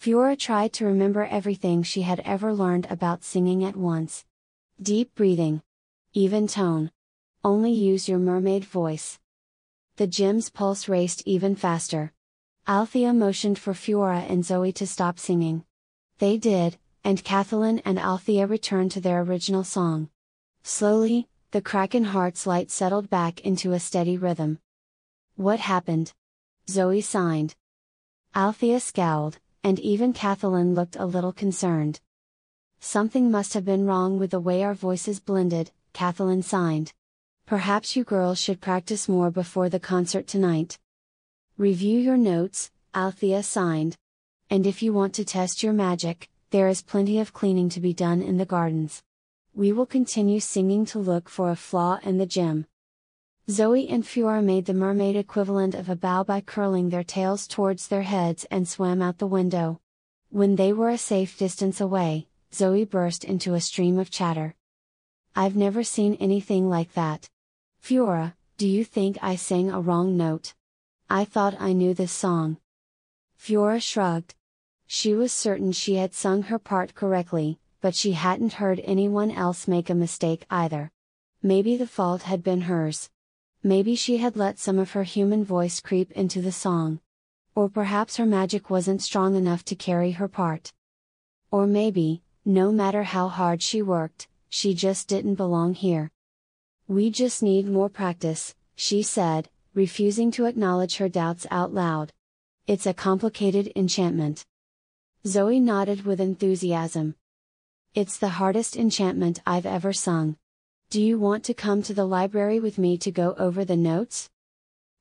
Fiora 0.00 0.36
tried 0.36 0.72
to 0.72 0.84
remember 0.84 1.26
everything 1.26 1.84
she 1.84 2.02
had 2.02 2.18
ever 2.24 2.52
learned 2.52 2.88
about 2.90 3.22
singing 3.22 3.62
at 3.62 3.76
once. 3.76 4.24
Deep 4.82 5.14
breathing. 5.14 5.62
Even 6.12 6.48
tone. 6.48 6.90
Only 7.44 7.70
use 7.70 8.08
your 8.08 8.18
mermaid 8.18 8.64
voice. 8.64 9.20
The 9.94 10.08
gem's 10.08 10.50
pulse 10.50 10.88
raced 10.88 11.22
even 11.24 11.54
faster. 11.54 12.12
Althea 12.66 13.12
motioned 13.12 13.60
for 13.60 13.74
Fiora 13.74 14.28
and 14.28 14.44
Zoe 14.44 14.72
to 14.72 14.88
stop 14.88 15.20
singing. 15.20 15.64
They 16.18 16.36
did, 16.36 16.78
and 17.04 17.22
Kathleen 17.22 17.80
and 17.84 18.00
Althea 18.00 18.48
returned 18.48 18.90
to 18.90 19.00
their 19.00 19.20
original 19.20 19.62
song. 19.62 20.10
Slowly, 20.64 21.28
the 21.52 21.62
Kraken 21.62 22.06
heart's 22.06 22.44
light 22.44 22.72
settled 22.72 23.08
back 23.08 23.42
into 23.42 23.72
a 23.72 23.78
steady 23.78 24.18
rhythm. 24.18 24.58
What 25.38 25.60
happened? 25.60 26.14
Zoe 26.68 27.00
signed. 27.00 27.54
Althea 28.34 28.80
scowled, 28.80 29.38
and 29.62 29.78
even 29.78 30.12
Kathleen 30.12 30.74
looked 30.74 30.96
a 30.96 31.06
little 31.06 31.32
concerned. 31.32 32.00
Something 32.80 33.30
must 33.30 33.54
have 33.54 33.64
been 33.64 33.86
wrong 33.86 34.18
with 34.18 34.32
the 34.32 34.40
way 34.40 34.64
our 34.64 34.74
voices 34.74 35.20
blended, 35.20 35.70
Kathleen 35.92 36.42
signed. 36.42 36.92
Perhaps 37.46 37.94
you 37.94 38.02
girls 38.02 38.40
should 38.40 38.60
practice 38.60 39.08
more 39.08 39.30
before 39.30 39.68
the 39.68 39.78
concert 39.78 40.26
tonight. 40.26 40.76
Review 41.56 42.00
your 42.00 42.16
notes, 42.16 42.72
Althea 42.92 43.44
signed. 43.44 43.96
And 44.50 44.66
if 44.66 44.82
you 44.82 44.92
want 44.92 45.14
to 45.14 45.24
test 45.24 45.62
your 45.62 45.72
magic, 45.72 46.28
there 46.50 46.66
is 46.66 46.82
plenty 46.82 47.20
of 47.20 47.32
cleaning 47.32 47.68
to 47.68 47.80
be 47.80 47.94
done 47.94 48.22
in 48.22 48.38
the 48.38 48.44
gardens. 48.44 49.04
We 49.54 49.70
will 49.70 49.86
continue 49.86 50.40
singing 50.40 50.84
to 50.86 50.98
look 50.98 51.28
for 51.28 51.48
a 51.48 51.54
flaw 51.54 52.00
in 52.02 52.18
the 52.18 52.26
gem. 52.26 52.66
Zoe 53.50 53.88
and 53.88 54.04
Fiora 54.04 54.44
made 54.44 54.66
the 54.66 54.74
mermaid 54.74 55.16
equivalent 55.16 55.74
of 55.74 55.88
a 55.88 55.96
bow 55.96 56.22
by 56.22 56.42
curling 56.42 56.90
their 56.90 57.02
tails 57.02 57.46
towards 57.46 57.88
their 57.88 58.02
heads 58.02 58.44
and 58.50 58.68
swam 58.68 59.00
out 59.00 59.16
the 59.16 59.26
window. 59.26 59.80
When 60.28 60.56
they 60.56 60.70
were 60.70 60.90
a 60.90 60.98
safe 60.98 61.38
distance 61.38 61.80
away, 61.80 62.28
Zoe 62.52 62.84
burst 62.84 63.24
into 63.24 63.54
a 63.54 63.60
stream 63.62 63.98
of 63.98 64.10
chatter. 64.10 64.54
I've 65.34 65.56
never 65.56 65.82
seen 65.82 66.18
anything 66.20 66.68
like 66.68 66.92
that. 66.92 67.30
Fiora, 67.82 68.34
do 68.58 68.68
you 68.68 68.84
think 68.84 69.16
I 69.22 69.36
sang 69.36 69.70
a 69.70 69.80
wrong 69.80 70.14
note? 70.14 70.52
I 71.08 71.24
thought 71.24 71.58
I 71.58 71.72
knew 71.72 71.94
this 71.94 72.12
song. 72.12 72.58
Fiora 73.40 73.80
shrugged. 73.80 74.34
She 74.86 75.14
was 75.14 75.32
certain 75.32 75.72
she 75.72 75.94
had 75.94 76.12
sung 76.12 76.42
her 76.42 76.58
part 76.58 76.94
correctly, 76.94 77.58
but 77.80 77.94
she 77.94 78.12
hadn't 78.12 78.54
heard 78.54 78.82
anyone 78.84 79.30
else 79.30 79.66
make 79.66 79.88
a 79.88 79.94
mistake 79.94 80.44
either. 80.50 80.90
Maybe 81.42 81.78
the 81.78 81.86
fault 81.86 82.24
had 82.24 82.42
been 82.42 82.62
hers. 82.62 83.08
Maybe 83.62 83.96
she 83.96 84.18
had 84.18 84.36
let 84.36 84.58
some 84.58 84.78
of 84.78 84.92
her 84.92 85.02
human 85.02 85.44
voice 85.44 85.80
creep 85.80 86.12
into 86.12 86.40
the 86.40 86.52
song. 86.52 87.00
Or 87.54 87.68
perhaps 87.68 88.16
her 88.16 88.26
magic 88.26 88.70
wasn't 88.70 89.02
strong 89.02 89.34
enough 89.34 89.64
to 89.64 89.74
carry 89.74 90.12
her 90.12 90.28
part. 90.28 90.72
Or 91.50 91.66
maybe, 91.66 92.22
no 92.44 92.70
matter 92.70 93.02
how 93.02 93.28
hard 93.28 93.60
she 93.62 93.82
worked, 93.82 94.28
she 94.48 94.74
just 94.74 95.08
didn't 95.08 95.34
belong 95.34 95.74
here. 95.74 96.10
We 96.86 97.10
just 97.10 97.42
need 97.42 97.66
more 97.66 97.88
practice, 97.88 98.54
she 98.76 99.02
said, 99.02 99.50
refusing 99.74 100.30
to 100.32 100.46
acknowledge 100.46 100.96
her 100.96 101.08
doubts 101.08 101.46
out 101.50 101.74
loud. 101.74 102.12
It's 102.66 102.86
a 102.86 102.94
complicated 102.94 103.72
enchantment. 103.74 104.44
Zoe 105.26 105.58
nodded 105.58 106.04
with 106.06 106.20
enthusiasm. 106.20 107.16
It's 107.94 108.18
the 108.18 108.28
hardest 108.28 108.76
enchantment 108.76 109.40
I've 109.44 109.66
ever 109.66 109.92
sung. 109.92 110.36
Do 110.90 111.02
you 111.02 111.18
want 111.18 111.44
to 111.44 111.52
come 111.52 111.82
to 111.82 111.92
the 111.92 112.06
library 112.06 112.60
with 112.60 112.78
me 112.78 112.96
to 112.96 113.10
go 113.10 113.34
over 113.38 113.62
the 113.62 113.76
notes? 113.76 114.30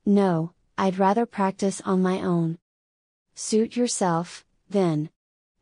No, 0.06 0.52
I'd 0.78 1.00
rather 1.00 1.26
practice 1.26 1.80
on 1.86 2.02
my 2.02 2.20
own. 2.20 2.58
Suit 3.36 3.78
yourself, 3.78 4.44
then. 4.70 5.10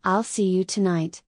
I'll 0.03 0.23
see 0.23 0.45
you 0.47 0.63
tonight. 0.63 1.21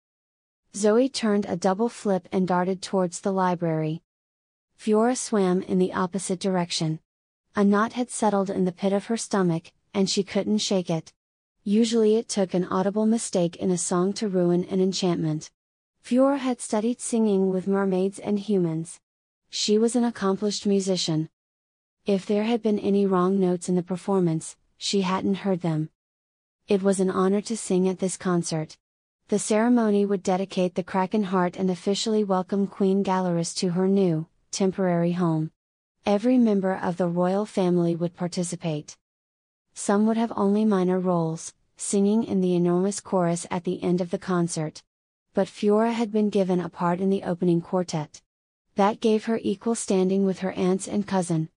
Zoe 0.75 1.09
turned 1.09 1.45
a 1.45 1.55
double 1.55 1.89
flip 1.89 2.27
and 2.31 2.47
darted 2.47 2.81
towards 2.81 3.21
the 3.21 3.31
library. 3.31 4.01
Fiora 4.79 5.15
swam 5.15 5.61
in 5.61 5.77
the 5.77 5.93
opposite 5.93 6.39
direction. 6.39 6.99
A 7.55 7.63
knot 7.63 7.93
had 7.93 8.09
settled 8.09 8.49
in 8.49 8.65
the 8.65 8.71
pit 8.71 8.93
of 8.93 9.05
her 9.05 9.17
stomach, 9.17 9.71
and 9.93 10.09
she 10.09 10.23
couldn't 10.23 10.57
shake 10.57 10.89
it. 10.89 11.13
Usually 11.63 12.15
it 12.15 12.29
took 12.29 12.55
an 12.55 12.65
audible 12.65 13.05
mistake 13.05 13.57
in 13.57 13.69
a 13.69 13.77
song 13.77 14.13
to 14.13 14.27
ruin 14.27 14.63
an 14.63 14.81
enchantment. 14.81 15.51
Fiora 16.07 16.37
had 16.37 16.61
studied 16.61 17.01
singing 17.01 17.49
with 17.49 17.67
mermaids 17.67 18.17
and 18.17 18.39
humans. 18.39 19.01
She 19.49 19.77
was 19.77 19.93
an 19.93 20.05
accomplished 20.05 20.65
musician. 20.65 21.27
If 22.05 22.25
there 22.25 22.45
had 22.45 22.61
been 22.61 22.79
any 22.79 23.05
wrong 23.05 23.41
notes 23.41 23.67
in 23.67 23.75
the 23.75 23.83
performance, 23.83 24.55
she 24.77 25.01
hadn't 25.01 25.43
heard 25.43 25.59
them. 25.59 25.89
It 26.69 26.81
was 26.81 27.01
an 27.01 27.09
honor 27.09 27.41
to 27.41 27.57
sing 27.57 27.89
at 27.89 27.99
this 27.99 28.15
concert. 28.15 28.77
The 29.27 29.37
ceremony 29.37 30.05
would 30.05 30.23
dedicate 30.23 30.75
the 30.75 30.81
Kraken 30.81 31.23
Heart 31.23 31.57
and 31.57 31.69
officially 31.69 32.23
welcome 32.23 32.67
Queen 32.67 33.03
Galaris 33.03 33.53
to 33.57 33.71
her 33.71 33.89
new, 33.89 34.27
temporary 34.49 35.11
home. 35.11 35.51
Every 36.05 36.37
member 36.37 36.73
of 36.73 36.95
the 36.95 37.09
royal 37.09 37.45
family 37.45 37.97
would 37.97 38.15
participate. 38.15 38.95
Some 39.73 40.07
would 40.07 40.15
have 40.15 40.31
only 40.37 40.63
minor 40.63 41.01
roles, 41.01 41.53
singing 41.75 42.23
in 42.23 42.39
the 42.39 42.55
enormous 42.55 43.01
chorus 43.01 43.45
at 43.51 43.65
the 43.65 43.83
end 43.83 43.99
of 43.99 44.11
the 44.11 44.17
concert. 44.17 44.83
But 45.37 45.49
Fiora 45.49 45.93
had 45.93 46.11
been 46.11 46.31
given 46.31 46.59
a 46.59 46.67
part 46.67 46.99
in 46.99 47.11
the 47.11 47.21
opening 47.21 47.61
quartet. 47.61 48.23
That 48.73 48.99
gave 48.99 49.25
her 49.25 49.39
equal 49.43 49.75
standing 49.75 50.25
with 50.25 50.39
her 50.39 50.51
aunts 50.53 50.87
and 50.87 51.05
cousin. 51.05 51.49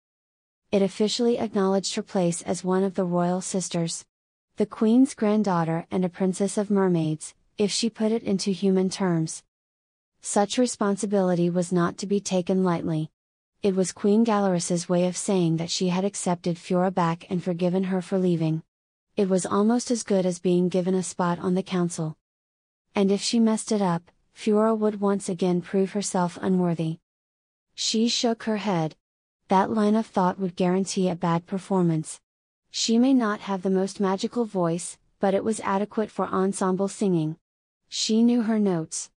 It 0.71 0.83
officially 0.83 1.39
acknowledged 1.39 1.95
her 1.95 2.03
place 2.03 2.43
as 2.43 2.63
one 2.63 2.85
of 2.85 2.95
the 2.95 3.07
royal 3.07 3.41
sisters. 3.41 4.05
The 4.57 4.67
queen's 4.67 5.15
granddaughter 5.15 5.87
and 5.91 6.05
a 6.05 6.11
princess 6.11 6.59
of 6.59 6.71
mermaids, 6.71 7.35
if 7.57 7.71
she 7.71 7.89
put 7.89 8.13
it 8.13 8.23
into 8.23 8.51
human 8.51 8.91
terms. 8.91 9.43
Such 10.21 10.59
responsibility 10.59 11.49
was 11.49 11.73
not 11.73 11.97
to 12.01 12.07
be 12.07 12.21
taken 12.21 12.63
lightly. 12.63 13.11
It 13.63 13.75
was 13.75 13.93
Queen 13.93 14.25
Galaris's 14.25 14.91
way 14.91 15.07
of 15.07 15.17
saying 15.17 15.57
that 15.57 15.71
she 15.71 15.89
had 15.89 16.05
accepted 16.05 16.59
Fiora 16.59 16.93
back 16.93 17.25
and 17.31 17.43
forgiven 17.43 17.85
her 17.85 18.03
for 18.03 18.19
leaving. 18.19 18.63
It 19.17 19.31
was 19.31 19.47
almost 19.47 19.91
as 19.91 20.03
good 20.03 20.27
as 20.27 20.39
being 20.39 20.69
given 20.69 20.95
a 20.95 21.03
spot 21.03 21.39
on 21.39 21.55
the 21.55 21.63
council. 21.63 22.19
And 22.95 23.11
if 23.11 23.21
she 23.21 23.39
messed 23.39 23.73
it 23.73 23.81
up, 23.81 24.11
Fiora 24.35 24.77
would 24.77 25.01
once 25.01 25.29
again 25.29 25.61
prove 25.61 25.93
herself 25.93 26.39
unworthy. 26.41 26.99
She 27.75 28.09
shook 28.09 28.45
her 28.45 28.59
head. 28.59 28.97
That 29.49 29.71
line 29.71 29.95
of 29.95 30.07
thought 30.07 30.39
would 30.39 30.57
guarantee 30.57 31.09
a 31.09 31.15
bad 31.15 31.47
performance. 31.47 32.21
She 32.71 32.99
may 32.99 33.15
not 33.15 33.41
have 33.41 33.63
the 33.63 33.71
most 33.71 34.01
magical 34.01 34.45
voice, 34.45 34.99
but 35.19 35.35
it 35.35 35.45
was 35.45 35.61
adequate 35.61 36.11
for 36.11 36.27
ensemble 36.27 36.89
singing. 36.89 37.37
She 37.89 38.23
knew 38.23 38.43
her 38.43 38.59
notes. 38.59 39.11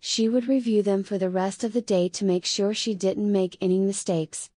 She 0.00 0.28
would 0.28 0.46
review 0.46 0.82
them 0.82 1.02
for 1.02 1.18
the 1.18 1.30
rest 1.30 1.64
of 1.64 1.72
the 1.72 1.80
day 1.80 2.08
to 2.10 2.24
make 2.24 2.44
sure 2.44 2.72
she 2.72 2.94
didn't 2.94 3.32
make 3.32 3.56
any 3.60 3.78
mistakes. 3.78 4.50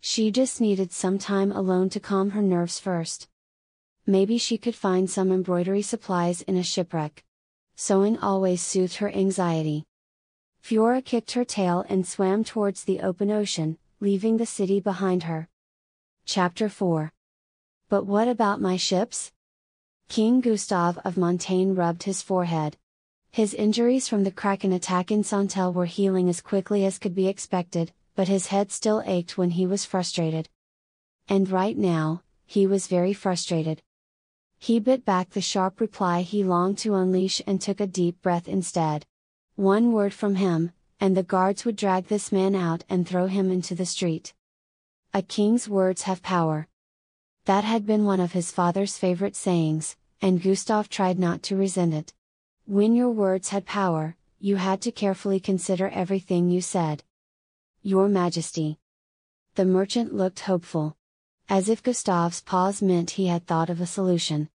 She 0.00 0.30
just 0.30 0.60
needed 0.60 0.92
some 0.92 1.18
time 1.18 1.52
alone 1.52 1.90
to 1.90 2.00
calm 2.00 2.30
her 2.30 2.42
nerves 2.42 2.78
first. 2.78 3.28
Maybe 4.06 4.38
she 4.38 4.58
could 4.58 4.74
find 4.74 5.10
some 5.10 5.30
embroidery 5.30 5.82
supplies 5.82 6.42
in 6.42 6.56
a 6.56 6.62
shipwreck. 6.62 7.24
Sewing 7.84 8.16
always 8.18 8.62
soothed 8.62 8.98
her 8.98 9.10
anxiety. 9.10 9.82
Fiora 10.62 11.04
kicked 11.04 11.32
her 11.32 11.44
tail 11.44 11.84
and 11.88 12.06
swam 12.06 12.44
towards 12.44 12.84
the 12.84 13.00
open 13.00 13.28
ocean, 13.28 13.76
leaving 13.98 14.36
the 14.36 14.46
city 14.46 14.78
behind 14.78 15.24
her. 15.24 15.48
Chapter 16.24 16.68
4 16.68 17.10
But 17.88 18.06
what 18.06 18.28
about 18.28 18.60
my 18.60 18.76
ships? 18.76 19.32
King 20.08 20.40
Gustav 20.40 20.96
of 20.98 21.16
Montaigne 21.16 21.72
rubbed 21.72 22.04
his 22.04 22.22
forehead. 22.22 22.76
His 23.32 23.52
injuries 23.52 24.06
from 24.06 24.22
the 24.22 24.30
Kraken 24.30 24.72
attack 24.72 25.10
in 25.10 25.24
Santel 25.24 25.72
were 25.72 25.86
healing 25.86 26.28
as 26.28 26.40
quickly 26.40 26.86
as 26.86 27.00
could 27.00 27.16
be 27.16 27.26
expected, 27.26 27.92
but 28.14 28.28
his 28.28 28.46
head 28.46 28.70
still 28.70 29.02
ached 29.06 29.36
when 29.36 29.50
he 29.50 29.66
was 29.66 29.84
frustrated. 29.84 30.48
And 31.28 31.50
right 31.50 31.76
now, 31.76 32.22
he 32.46 32.64
was 32.64 32.86
very 32.86 33.12
frustrated. 33.12 33.82
He 34.64 34.78
bit 34.78 35.04
back 35.04 35.30
the 35.30 35.40
sharp 35.40 35.80
reply 35.80 36.22
he 36.22 36.44
longed 36.44 36.78
to 36.78 36.94
unleash 36.94 37.42
and 37.48 37.60
took 37.60 37.80
a 37.80 37.86
deep 37.88 38.22
breath 38.22 38.46
instead. 38.46 39.04
One 39.56 39.90
word 39.90 40.14
from 40.14 40.36
him, 40.36 40.70
and 41.00 41.16
the 41.16 41.24
guards 41.24 41.64
would 41.64 41.74
drag 41.74 42.06
this 42.06 42.30
man 42.30 42.54
out 42.54 42.84
and 42.88 43.04
throw 43.04 43.26
him 43.26 43.50
into 43.50 43.74
the 43.74 43.84
street. 43.84 44.34
A 45.12 45.20
king's 45.20 45.68
words 45.68 46.02
have 46.02 46.22
power. 46.22 46.68
That 47.46 47.64
had 47.64 47.86
been 47.86 48.04
one 48.04 48.20
of 48.20 48.34
his 48.34 48.52
father's 48.52 48.96
favorite 48.96 49.34
sayings, 49.34 49.96
and 50.20 50.40
Gustav 50.40 50.88
tried 50.88 51.18
not 51.18 51.42
to 51.42 51.56
resent 51.56 51.92
it. 51.92 52.14
When 52.64 52.94
your 52.94 53.10
words 53.10 53.48
had 53.48 53.66
power, 53.66 54.16
you 54.38 54.54
had 54.54 54.80
to 54.82 54.92
carefully 54.92 55.40
consider 55.40 55.88
everything 55.88 56.50
you 56.50 56.60
said. 56.60 57.02
Your 57.82 58.08
Majesty. 58.08 58.78
The 59.56 59.64
merchant 59.64 60.14
looked 60.14 60.38
hopeful. 60.38 60.96
As 61.48 61.68
if 61.68 61.82
Gustav's 61.82 62.40
pause 62.40 62.80
meant 62.80 63.10
he 63.10 63.26
had 63.26 63.48
thought 63.48 63.68
of 63.68 63.80
a 63.80 63.86
solution. 63.86 64.48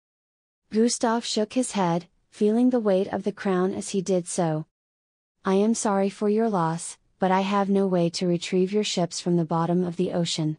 Gustav 0.69 1.23
shook 1.23 1.53
his 1.53 1.71
head, 1.71 2.07
feeling 2.29 2.69
the 2.69 2.79
weight 2.79 3.07
of 3.13 3.23
the 3.23 3.31
crown 3.31 3.73
as 3.73 3.89
he 3.89 4.01
did 4.01 4.27
so. 4.27 4.65
I 5.45 5.53
am 5.53 5.73
sorry 5.73 6.09
for 6.09 6.27
your 6.27 6.49
loss, 6.49 6.97
but 7.19 7.31
I 7.31 7.41
have 7.41 7.69
no 7.69 7.87
way 7.87 8.09
to 8.11 8.27
retrieve 8.27 8.73
your 8.73 8.83
ships 8.83 9.21
from 9.21 9.37
the 9.37 9.45
bottom 9.45 9.85
of 9.85 9.95
the 9.95 10.11
ocean. 10.11 10.57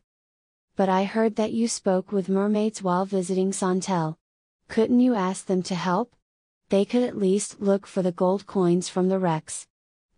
But 0.77 0.89
I 0.89 1.05
heard 1.05 1.37
that 1.37 1.53
you 1.53 1.69
spoke 1.69 2.11
with 2.11 2.31
mermaids 2.31 2.83
while 2.83 3.05
visiting 3.05 3.53
Santel. 3.53 4.17
Couldn't 4.69 5.01
you 5.01 5.15
ask 5.15 5.45
them 5.45 5.63
to 5.65 5.75
help? 5.75 6.15
they 6.71 6.85
could 6.85 7.03
at 7.03 7.17
least 7.17 7.61
look 7.61 7.87
for 7.87 8.03
the 8.03 8.13
gold 8.13 8.47
coins 8.47 8.89
from 8.89 9.09
the 9.09 9.19
wrecks. 9.19 9.67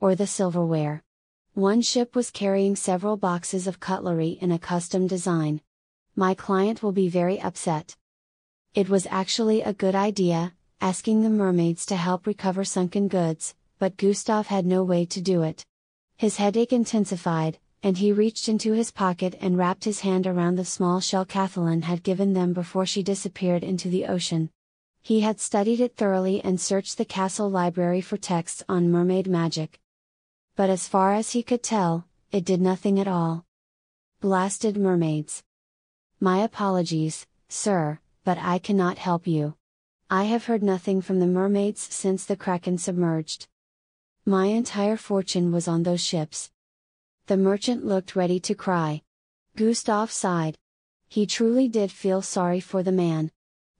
Or 0.01 0.15
the 0.15 0.27
silverware. 0.27 1.03
One 1.55 1.83
ship 1.83 2.17
was 2.17 2.31
carrying 2.31 2.75
several 2.75 3.17
boxes 3.17 3.67
of 3.67 3.81
cutlery 3.81 4.39
in 4.41 4.51
a 4.51 4.59
custom 4.59 5.07
design. 5.07 5.61
My 6.17 6.35
client 6.35 6.83
will 6.83 6.93
be 6.93 7.09
very 7.09 7.41
upset. 7.41 7.97
It 8.73 8.89
was 8.89 9.09
actually 9.11 9.63
a 9.63 9.73
good 9.73 9.97
idea, 9.97 10.55
asking 10.81 11.23
the 11.23 11.29
mermaids 11.29 11.85
to 11.87 11.97
help 11.97 12.25
recover 12.25 12.65
sunken 12.65 13.09
goods, 13.09 13.57
but 13.81 13.97
Gustav 13.97 14.47
had 14.47 14.65
no 14.65 14.85
way 14.85 15.05
to 15.07 15.21
do 15.21 15.43
it. 15.43 15.67
His 16.17 16.37
headache 16.37 16.73
intensified, 16.73 17.59
and 17.83 17.99
he 17.99 18.13
reached 18.13 18.49
into 18.49 18.73
his 18.73 18.93
pocket 18.93 19.35
and 19.41 19.59
wrapped 19.59 19.83
his 19.83 20.01
hand 20.01 20.25
around 20.25 20.55
the 20.55 20.65
small 20.65 21.01
shell 21.01 21.25
Kathleen 21.25 21.83
had 21.83 22.05
given 22.05 22.33
them 22.33 22.53
before 22.53 22.87
she 22.87 23.03
disappeared 23.03 23.65
into 23.65 23.89
the 23.89 24.07
ocean. 24.07 24.51
He 25.03 25.23
had 25.23 25.41
studied 25.41 25.81
it 25.81 25.97
thoroughly 25.97 26.41
and 26.41 26.61
searched 26.61 26.97
the 26.97 27.05
castle 27.05 27.51
library 27.51 28.01
for 28.01 28.19
texts 28.19 28.63
on 28.69 28.93
mermaid 28.93 29.27
magic. 29.27 29.81
But 30.55 30.71
as 30.71 30.87
far 30.87 31.13
as 31.13 31.33
he 31.33 31.43
could 31.43 31.65
tell, 31.65 32.07
it 32.31 32.45
did 32.45 32.61
nothing 32.61 33.01
at 33.01 33.09
all. 33.09 33.47
Blasted 34.21 34.77
mermaids. 34.77 35.43
My 36.21 36.39
apologies, 36.39 37.27
sir, 37.49 37.99
but 38.25 38.39
I 38.39 38.59
cannot 38.59 38.99
help 38.99 39.27
you. 39.27 39.55
I 40.11 40.25
have 40.25 40.47
heard 40.47 40.63
nothing 40.63 41.01
from 41.01 41.21
the 41.21 41.27
mermaids 41.27 41.81
since 41.81 42.25
the 42.25 42.37
Kraken 42.37 42.79
submerged. 42.79 43.47
My 44.27 44.47
entire 44.47 44.97
fortune 44.97 45.53
was 45.53 45.67
on 45.67 45.83
those 45.83 46.01
ships. 46.01 46.51
The 47.27 47.37
merchant 47.37 47.87
looked 47.87 48.17
ready 48.17 48.41
to 48.41 48.55
cry. 48.55 49.03
Gustav 49.57 50.11
sighed. 50.11 50.59
He 51.09 51.27
truly 51.27 51.69
did 51.69 51.91
feel 51.91 52.23
sorry 52.23 52.61
for 52.61 52.83
the 52.83 52.93
man. 52.93 53.31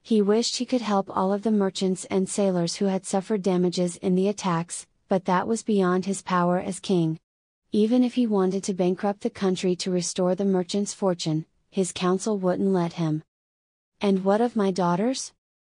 He 0.03 0.23
wished 0.23 0.57
he 0.57 0.67
could 0.67 0.81
help 0.81 1.11
all 1.11 1.33
of 1.33 1.43
the 1.43 1.51
merchants 1.51 2.05
and 2.07 2.29
sailors 2.29 2.77
who 2.77 2.87
had 2.87 3.05
suffered 3.05 3.43
damages 3.43 3.97
in 3.97 4.15
the 4.15 4.29
attacks, 4.29 4.87
but 5.09 5.27
that 5.27 5.47
was 5.47 5.63
beyond 5.63 6.07
his 6.07 6.23
power 6.23 6.59
as 6.59 6.81
king. 6.81 7.19
Even 7.73 8.03
if 8.03 8.15
he 8.15 8.27
wanted 8.27 8.65
to 8.65 8.75
bankrupt 8.75 9.21
the 9.21 9.31
country 9.31 9.77
to 9.77 9.91
restore 9.91 10.35
the 10.35 10.45
merchant's 10.45 10.95
fortune, 10.95 11.47
his 11.71 11.93
council 11.93 12.39
wouldn't 12.39 12.73
let 12.73 12.95
him. 12.95 13.23
And 14.03 14.25
what 14.25 14.41
of 14.41 14.57
my 14.57 14.71
daughters? 14.71 15.33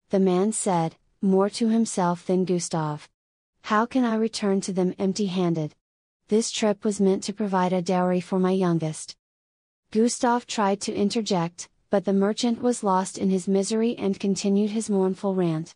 The 0.09 0.19
man 0.19 0.53
said, 0.53 0.97
more 1.21 1.51
to 1.51 1.69
himself 1.69 2.25
than 2.25 2.47
Gustav. 2.47 3.09
How 3.63 3.85
can 3.85 4.05
I 4.05 4.15
return 4.15 4.63
to 4.63 4.73
them 4.73 4.95
empty 4.99 5.27
handed? 5.27 5.75
This 6.29 6.51
trip 6.51 6.85
was 6.85 7.03
meant 7.03 7.23
to 7.25 7.35
provide 7.35 7.75
a 7.75 7.83
dowry 7.83 8.21
for 8.21 8.39
my 8.39 8.53
youngest. 8.53 9.15
Gustav 9.91 10.47
tried 10.47 10.81
to 10.83 10.95
interject, 10.95 11.69
but 11.91 12.07
the 12.07 12.15
merchant 12.15 12.63
was 12.63 12.83
lost 12.83 13.19
in 13.19 13.29
his 13.29 13.47
misery 13.47 13.95
and 13.97 14.19
continued 14.19 14.71
his 14.71 14.89
mournful 14.89 15.35
rant. 15.35 15.75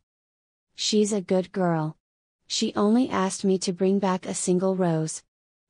She's 0.74 1.12
a 1.12 1.20
good 1.20 1.52
girl. 1.52 1.96
She 2.46 2.72
only 2.74 3.10
asked 3.10 3.44
me 3.44 3.58
to 3.58 3.74
bring 3.74 3.98
back 3.98 4.24
a 4.24 4.32
single 4.32 4.74
rose. 4.74 5.22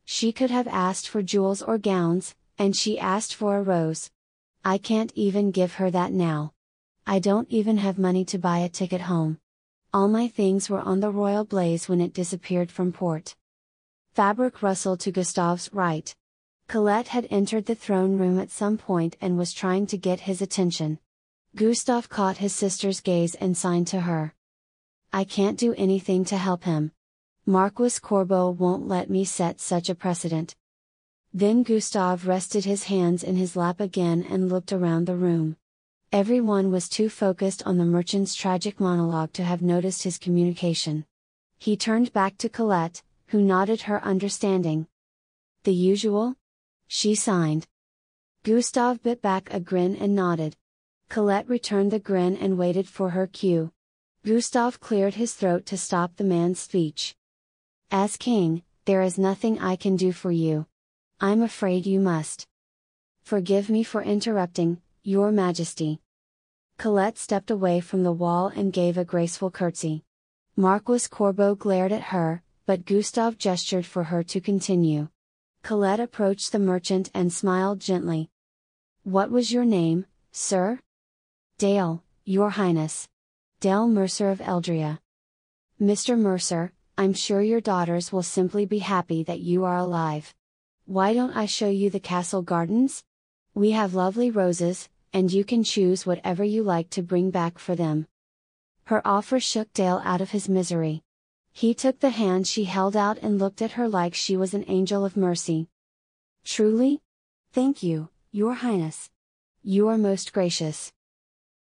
She 0.05 0.31
could 0.33 0.51
have 0.51 0.69
asked 0.69 1.09
for 1.09 1.23
jewels 1.23 1.61
or 1.61 1.77
gowns, 1.77 2.37
and 2.57 2.77
she 2.77 3.01
asked 3.01 3.35
for 3.35 3.57
a 3.57 3.63
rose. 3.63 4.11
I 4.65 4.79
can't 4.79 5.13
even 5.17 5.51
give 5.51 5.75
her 5.75 5.91
that 5.91 6.13
now. 6.13 6.53
I 7.11 7.21
don't 7.21 7.51
even 7.51 7.79
have 7.79 7.99
money 7.99 8.23
to 8.27 8.39
buy 8.39 8.59
a 8.59 8.69
ticket 8.69 9.01
home. 9.01 9.39
All 9.95 10.09
my 10.09 10.29
things 10.29 10.69
were 10.69 10.83
on 10.83 11.01
the 11.01 11.11
Royal 11.11 11.43
Blaze 11.43 11.89
when 11.89 12.03
it 12.03 12.13
disappeared 12.13 12.71
from 12.71 12.93
port. 12.93 13.35
Fabric 14.13 14.61
rustled 14.63 15.01
to 15.01 15.11
Gustave's 15.11 15.73
right. 15.73 16.15
Colette 16.67 17.09
had 17.09 17.27
entered 17.31 17.65
the 17.65 17.75
throne 17.75 18.19
room 18.19 18.39
at 18.39 18.51
some 18.51 18.77
point 18.77 19.17
and 19.23 19.39
was 19.39 19.55
trying 19.55 19.87
to 19.87 19.97
get 19.97 20.21
his 20.21 20.43
attention. 20.43 20.99
Gustave 21.57 22.09
caught 22.09 22.37
his 22.37 22.55
sister's 22.55 23.01
gaze 23.01 23.35
and 23.37 23.57
signed 23.57 23.87
to 23.87 24.01
her. 24.01 24.35
I 25.11 25.25
can't 25.25 25.59
do 25.59 25.73
anything 25.79 26.27
to 26.27 26.37
help 26.37 26.65
him. 26.65 26.93
Marquis 27.47 28.01
Corbeau 28.03 28.51
won't 28.51 28.87
let 28.87 29.09
me 29.09 29.25
set 29.25 29.63
such 29.63 29.89
a 29.89 29.95
precedent. 29.95 30.55
Then 31.33 31.63
Gustave 31.63 32.29
rested 32.29 32.67
his 32.67 32.85
hands 32.85 33.25
in 33.25 33.37
his 33.37 33.57
lap 33.57 33.81
again 33.81 34.27
and 34.29 34.51
looked 34.51 34.75
around 34.75 35.07
the 35.07 35.17
room. 35.17 35.57
Everyone 36.11 36.71
was 36.71 36.89
too 36.89 37.11
focused 37.11 37.63
on 37.67 37.77
the 37.77 37.85
merchant's 37.85 38.35
tragic 38.35 38.81
monologue 38.81 39.31
to 39.35 39.45
have 39.45 39.61
noticed 39.61 40.05
his 40.05 40.17
communication. 40.17 41.05
He 41.59 41.77
turned 41.77 42.15
back 42.15 42.39
to 42.39 42.49
Colette, 42.49 43.03
who 43.27 43.43
nodded 43.43 43.83
her 43.83 44.03
understanding. 44.03 44.87
The 45.65 45.75
usual? 45.75 46.35
She 46.87 47.15
signed. 47.15 47.67
Gustave 48.43 49.03
bit 49.03 49.21
back 49.21 49.53
a 49.53 49.61
grin 49.61 49.97
and 49.97 50.15
nodded. 50.15 50.57
Colette 51.11 51.47
returned 51.47 51.91
the 51.91 51.99
grin 51.99 52.39
and 52.39 52.57
waited 52.57 52.89
for 52.89 53.11
her 53.11 53.27
cue. 53.27 53.71
Gustave 54.25 54.79
cleared 54.81 55.15
his 55.15 55.35
throat 55.35 55.67
to 55.67 55.77
stop 55.77 56.17
the 56.17 56.25
man's 56.25 56.59
speech. 56.59 57.17
As 57.91 58.17
king, 58.17 58.63
there 58.87 59.03
is 59.03 59.19
nothing 59.19 59.59
I 59.59 59.77
can 59.77 59.97
do 59.97 60.13
for 60.13 60.31
you. 60.31 60.65
I'm 61.21 61.43
afraid 61.43 61.85
you 61.85 62.01
must. 62.01 62.47
Forgive 63.21 63.69
me 63.69 63.83
for 63.83 64.03
interrupting, 64.03 64.81
your 65.09 65.33
Majesty. 65.33 66.03
Colette 66.77 67.17
stepped 67.17 67.51
away 67.51 67.81
from 67.81 68.03
the 68.03 68.13
wall 68.13 68.49
and 68.49 68.75
gave 68.75 68.99
a 68.99 69.07
graceful 69.07 69.51
curtsy. 69.51 70.05
Marquis 70.55 71.09
Corbeau 71.09 71.55
glared 71.55 71.93
at 71.93 72.13
her, 72.13 72.43
but 72.67 72.85
Gustave 72.85 73.39
gestured 73.39 73.87
for 73.87 74.05
her 74.05 74.23
to 74.25 74.39
continue. 74.39 75.09
Colette 75.63 75.99
approached 75.99 76.53
the 76.53 76.59
merchant 76.59 77.11
and 77.15 77.33
smiled 77.33 77.81
gently. 77.81 78.29
What 79.03 79.31
was 79.31 79.51
your 79.51 79.65
name, 79.65 80.05
sir? 80.31 80.79
Dale, 81.57 82.05
your 82.27 82.51
highness. 82.51 83.09
Dale 83.61 83.89
Mercer 83.89 84.29
of 84.29 84.41
Eldria. 84.41 84.99
Mr. 85.81 86.19
Mercer, 86.19 86.75
I'm 86.99 87.15
sure 87.15 87.41
your 87.41 87.63
daughters 87.63 88.13
will 88.13 88.23
simply 88.23 88.67
be 88.67 88.81
happy 88.81 89.23
that 89.23 89.41
you 89.41 89.65
are 89.65 89.79
alive. 89.79 90.35
Why 90.85 91.15
don't 91.15 91.35
I 91.35 91.47
show 91.47 91.71
you 91.71 91.89
the 91.89 91.99
castle 91.99 92.43
gardens? 92.43 93.05
We 93.55 93.71
have 93.71 93.95
lovely 93.95 94.31
roses, 94.31 94.91
and 95.13 95.33
you 95.33 95.45
can 95.45 95.65
choose 95.65 96.07
whatever 96.07 96.45
you 96.45 96.63
like 96.63 96.91
to 96.91 97.03
bring 97.03 97.31
back 97.31 97.59
for 97.59 97.75
them. 97.75 98.07
Her 98.85 99.07
offer 99.07 99.41
shook 99.41 99.73
Dale 99.73 100.01
out 100.05 100.21
of 100.21 100.31
his 100.31 100.49
misery. 100.49 101.03
He 101.53 101.75
took 101.75 102.01
the 102.01 102.11
hand 102.11 102.47
she 102.47 102.65
held 102.65 102.97
out 102.97 103.19
and 103.19 103.39
looked 103.39 103.63
at 103.63 103.73
her 103.73 103.89
like 103.89 104.15
she 104.15 104.37
was 104.37 104.55
an 104.55 104.65
angel 104.69 105.05
of 105.05 105.17
mercy. 105.17 105.69
Truly? 106.45 107.01
Thank 107.53 107.83
you, 107.83 108.09
Your 108.33 108.55
Highness. 108.55 109.11
You 109.63 109.89
are 109.89 109.99
most 109.99 110.33
gracious. 110.33 110.93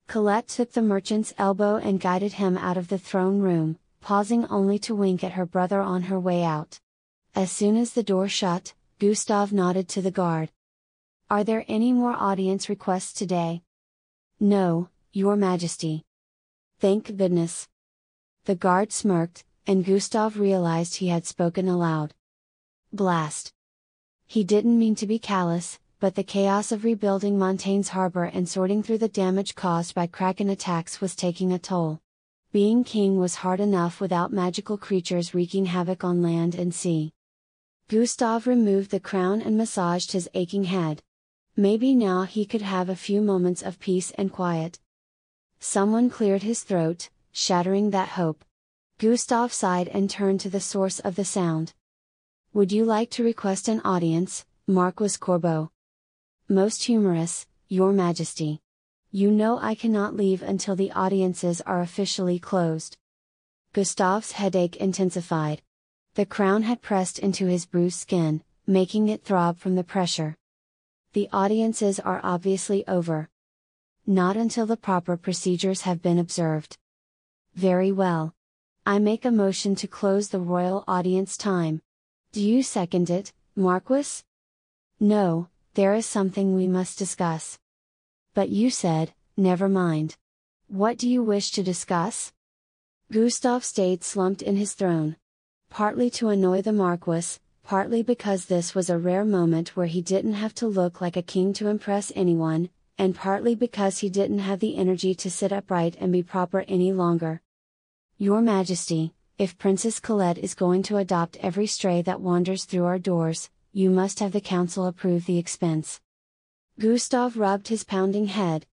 Colette 0.08 0.48
took 0.48 0.72
the 0.72 0.82
merchant's 0.82 1.34
elbow 1.38 1.76
and 1.76 2.00
guided 2.00 2.34
him 2.34 2.58
out 2.58 2.78
of 2.78 2.88
the 2.88 2.98
throne 2.98 3.40
room, 3.40 3.78
pausing 4.00 4.46
only 4.48 4.80
to 4.80 4.96
wink 4.96 5.24
at 5.24 5.34
her 5.34 5.46
brother 5.46 5.82
on 5.82 6.04
her 6.04 6.20
way 6.20 6.44
out. 6.44 6.80
As 7.36 7.52
soon 7.52 7.76
as 7.76 7.92
the 7.92 8.04
door 8.04 8.30
shut, 8.30 8.74
Gustave 9.00 9.54
nodded 9.54 9.90
to 9.90 10.02
the 10.02 10.12
guard. 10.12 10.50
Are 11.30 11.44
there 11.44 11.66
any 11.68 11.92
more 11.92 12.14
audience 12.14 12.70
requests 12.70 13.12
today? 13.12 13.62
No, 14.40 14.88
Your 15.12 15.36
Majesty. 15.36 16.06
Thank 16.80 17.18
goodness. 17.18 17.68
The 18.46 18.56
guard 18.56 18.94
smirked, 18.94 19.44
and 19.66 19.84
Gustav 19.84 20.40
realized 20.40 20.96
he 20.96 21.10
had 21.10 21.26
spoken 21.26 21.68
aloud. 21.68 22.14
Blast. 22.94 23.52
He 24.26 24.46
didn't 24.46 24.80
mean 24.80 24.96
to 24.96 25.06
be 25.06 25.20
callous, 25.20 25.80
but 26.00 26.16
the 26.16 26.24
chaos 26.24 26.72
of 26.72 26.86
rebuilding 26.86 27.38
Montaigne's 27.38 27.90
harbor 27.90 28.24
and 28.24 28.48
sorting 28.48 28.82
through 28.82 29.00
the 29.00 29.10
damage 29.10 29.54
caused 29.54 29.94
by 29.94 30.08
Kraken 30.08 30.50
attacks 30.50 31.02
was 31.02 31.14
taking 31.14 31.52
a 31.52 31.60
toll. 31.60 32.00
Being 32.54 32.86
king 32.86 33.20
was 33.20 33.36
hard 33.36 33.60
enough 33.60 34.00
without 34.00 34.32
magical 34.32 34.78
creatures 34.78 35.34
wreaking 35.34 35.66
havoc 35.66 36.06
on 36.06 36.22
land 36.22 36.56
and 36.56 36.74
sea. 36.74 37.12
Gustav 37.90 38.48
removed 38.48 38.92
the 38.92 39.02
crown 39.02 39.42
and 39.42 39.58
massaged 39.58 40.14
his 40.14 40.30
aching 40.34 40.64
head. 40.64 41.04
Maybe 41.60 41.96
now 41.96 42.22
he 42.22 42.46
could 42.46 42.62
have 42.62 42.88
a 42.88 42.96
few 42.96 43.20
moments 43.20 43.64
of 43.64 43.80
peace 43.80 44.12
and 44.12 44.32
quiet. 44.32 44.80
Someone 45.60 46.08
cleared 46.08 46.44
his 46.44 46.62
throat, 46.62 47.10
shattering 47.32 47.90
that 47.90 48.10
hope. 48.10 48.46
Gustave 49.00 49.52
sighed 49.52 49.88
and 49.88 50.08
turned 50.08 50.40
to 50.42 50.52
the 50.52 50.60
source 50.60 51.00
of 51.00 51.16
the 51.16 51.26
sound. 51.26 51.74
Would 52.54 52.72
you 52.72 52.86
like 52.86 53.10
to 53.12 53.24
request 53.24 53.68
an 53.68 53.82
audience, 53.84 54.46
Marquis 54.68 55.18
Corbeau? 55.20 55.72
Most 56.48 56.84
humorous, 56.84 57.48
Your 57.68 57.92
Majesty. 57.92 58.62
You 59.10 59.32
know 59.32 59.58
I 59.58 59.74
cannot 59.74 60.16
leave 60.16 60.44
until 60.44 60.76
the 60.76 60.92
audiences 60.92 61.62
are 61.62 61.82
officially 61.82 62.38
closed. 62.38 62.98
Gustave's 63.74 64.34
headache 64.34 64.76
intensified. 64.76 65.64
The 66.14 66.28
crown 66.28 66.62
had 66.64 66.84
pressed 66.84 67.18
into 67.18 67.48
his 67.48 67.66
bruised 67.66 68.00
skin, 68.00 68.44
making 68.68 69.10
it 69.10 69.24
throb 69.24 69.58
from 69.58 69.74
the 69.74 69.84
pressure. 69.84 70.36
The 71.14 71.30
audiences 71.32 72.00
are 72.00 72.22
obviously 72.24 72.88
over. 72.88 73.30
Not 74.06 74.38
until 74.38 74.66
the 74.66 74.78
proper 74.78 75.18
procedures 75.18 75.82
have 75.82 76.02
been 76.02 76.20
observed. 76.20 76.78
Very 77.56 77.92
well. 77.92 78.34
I 78.86 79.00
make 79.00 79.26
a 79.26 79.32
motion 79.32 79.76
to 79.76 79.88
close 79.88 80.30
the 80.30 80.40
royal 80.40 80.84
audience 80.88 81.36
time. 81.36 81.82
Do 82.32 82.42
you 82.42 82.64
second 82.64 83.10
it, 83.10 83.34
Marquis? 83.56 84.24
No, 85.00 85.50
there 85.74 85.94
is 85.94 86.06
something 86.06 86.56
we 86.56 86.68
must 86.68 86.98
discuss. 86.98 87.60
But 88.34 88.50
you 88.50 88.70
said, 88.70 89.14
never 89.36 89.68
mind. 89.68 90.18
What 90.68 90.98
do 90.98 91.10
you 91.10 91.24
wish 91.24 91.52
to 91.52 91.64
discuss? 91.64 92.32
Gustave 93.12 93.64
stayed 93.64 94.04
slumped 94.04 94.42
in 94.42 94.56
his 94.56 94.74
throne. 94.74 95.16
Partly 95.70 96.10
to 96.12 96.30
annoy 96.30 96.62
the 96.62 96.74
Marquis, 96.74 97.40
partly 97.68 98.02
because 98.02 98.46
this 98.46 98.74
was 98.74 98.90
a 98.90 98.98
rare 98.98 99.26
moment 99.26 99.76
where 99.76 99.88
he 99.88 100.02
didn't 100.02 100.36
have 100.36 100.56
to 100.56 100.66
look 100.66 101.02
like 101.02 101.18
a 101.18 101.22
king 101.22 101.52
to 101.52 101.68
impress 101.68 102.14
anyone, 102.16 102.70
and 102.98 103.14
partly 103.14 103.56
because 103.56 103.98
he 103.98 104.10
didn't 104.10 104.40
have 104.40 104.62
the 104.62 104.78
energy 104.78 105.14
to 105.14 105.30
sit 105.30 105.52
upright 105.52 105.94
and 106.00 106.14
be 106.14 106.24
proper 106.24 106.64
any 106.70 106.94
longer. 106.94 107.42
Your 108.18 108.40
Majesty, 108.40 109.14
if 109.38 109.58
Princess 109.58 110.00
Colette 110.00 110.38
is 110.38 110.54
going 110.54 110.82
to 110.84 110.96
adopt 110.96 111.36
every 111.42 111.68
stray 111.68 112.02
that 112.04 112.22
wanders 112.22 112.64
through 112.64 112.86
our 112.86 112.98
doors, 112.98 113.50
you 113.74 113.90
must 113.90 114.22
have 114.22 114.32
the 114.32 114.40
council 114.40 114.86
approve 114.86 115.26
the 115.26 115.38
expense. 115.38 116.00
Gustav 116.80 117.36
rubbed 117.36 117.68
his 117.68 117.84
pounding 117.84 118.28
head. 118.28 118.66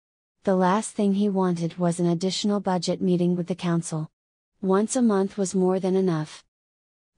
The 0.45 0.55
last 0.55 0.95
thing 0.95 1.15
he 1.15 1.31
wanted 1.31 1.79
was 1.79 1.99
an 1.99 2.07
additional 2.07 2.61
budget 2.61 3.01
meeting 3.01 3.37
with 3.37 3.47
the 3.47 3.55
council. 3.55 4.11
Once 4.61 4.97
a 4.97 5.01
month 5.01 5.39
was 5.39 5.55
more 5.55 5.81
than 5.81 5.97
enough. 5.97 6.45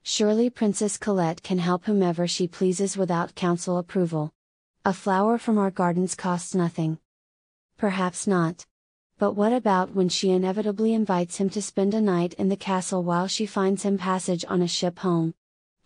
Surely 0.07 0.51
Princess 0.51 0.99
Colette 0.99 1.43
can 1.43 1.57
help 1.57 1.87
whomever 1.87 2.29
she 2.29 2.47
pleases 2.47 2.95
without 2.95 3.35
council 3.35 3.79
approval. 3.79 4.35
A 4.85 4.93
flower 4.93 5.38
from 5.38 5.57
our 5.57 5.71
gardens 5.71 6.14
costs 6.14 6.55
nothing. 6.55 6.99
Perhaps 7.79 8.27
not. 8.27 8.67
But 9.17 9.33
what 9.33 9.55
about 9.55 9.95
when 9.95 10.11
she 10.11 10.29
inevitably 10.29 10.93
invites 10.93 11.38
him 11.38 11.49
to 11.51 11.62
spend 11.62 11.95
a 11.95 12.03
night 12.03 12.35
in 12.35 12.51
the 12.51 12.57
castle 12.57 13.03
while 13.03 13.27
she 13.27 13.47
finds 13.47 13.83
him 13.83 13.97
passage 13.97 14.45
on 14.47 14.61
a 14.61 14.69
ship 14.69 14.99
home? 14.99 15.33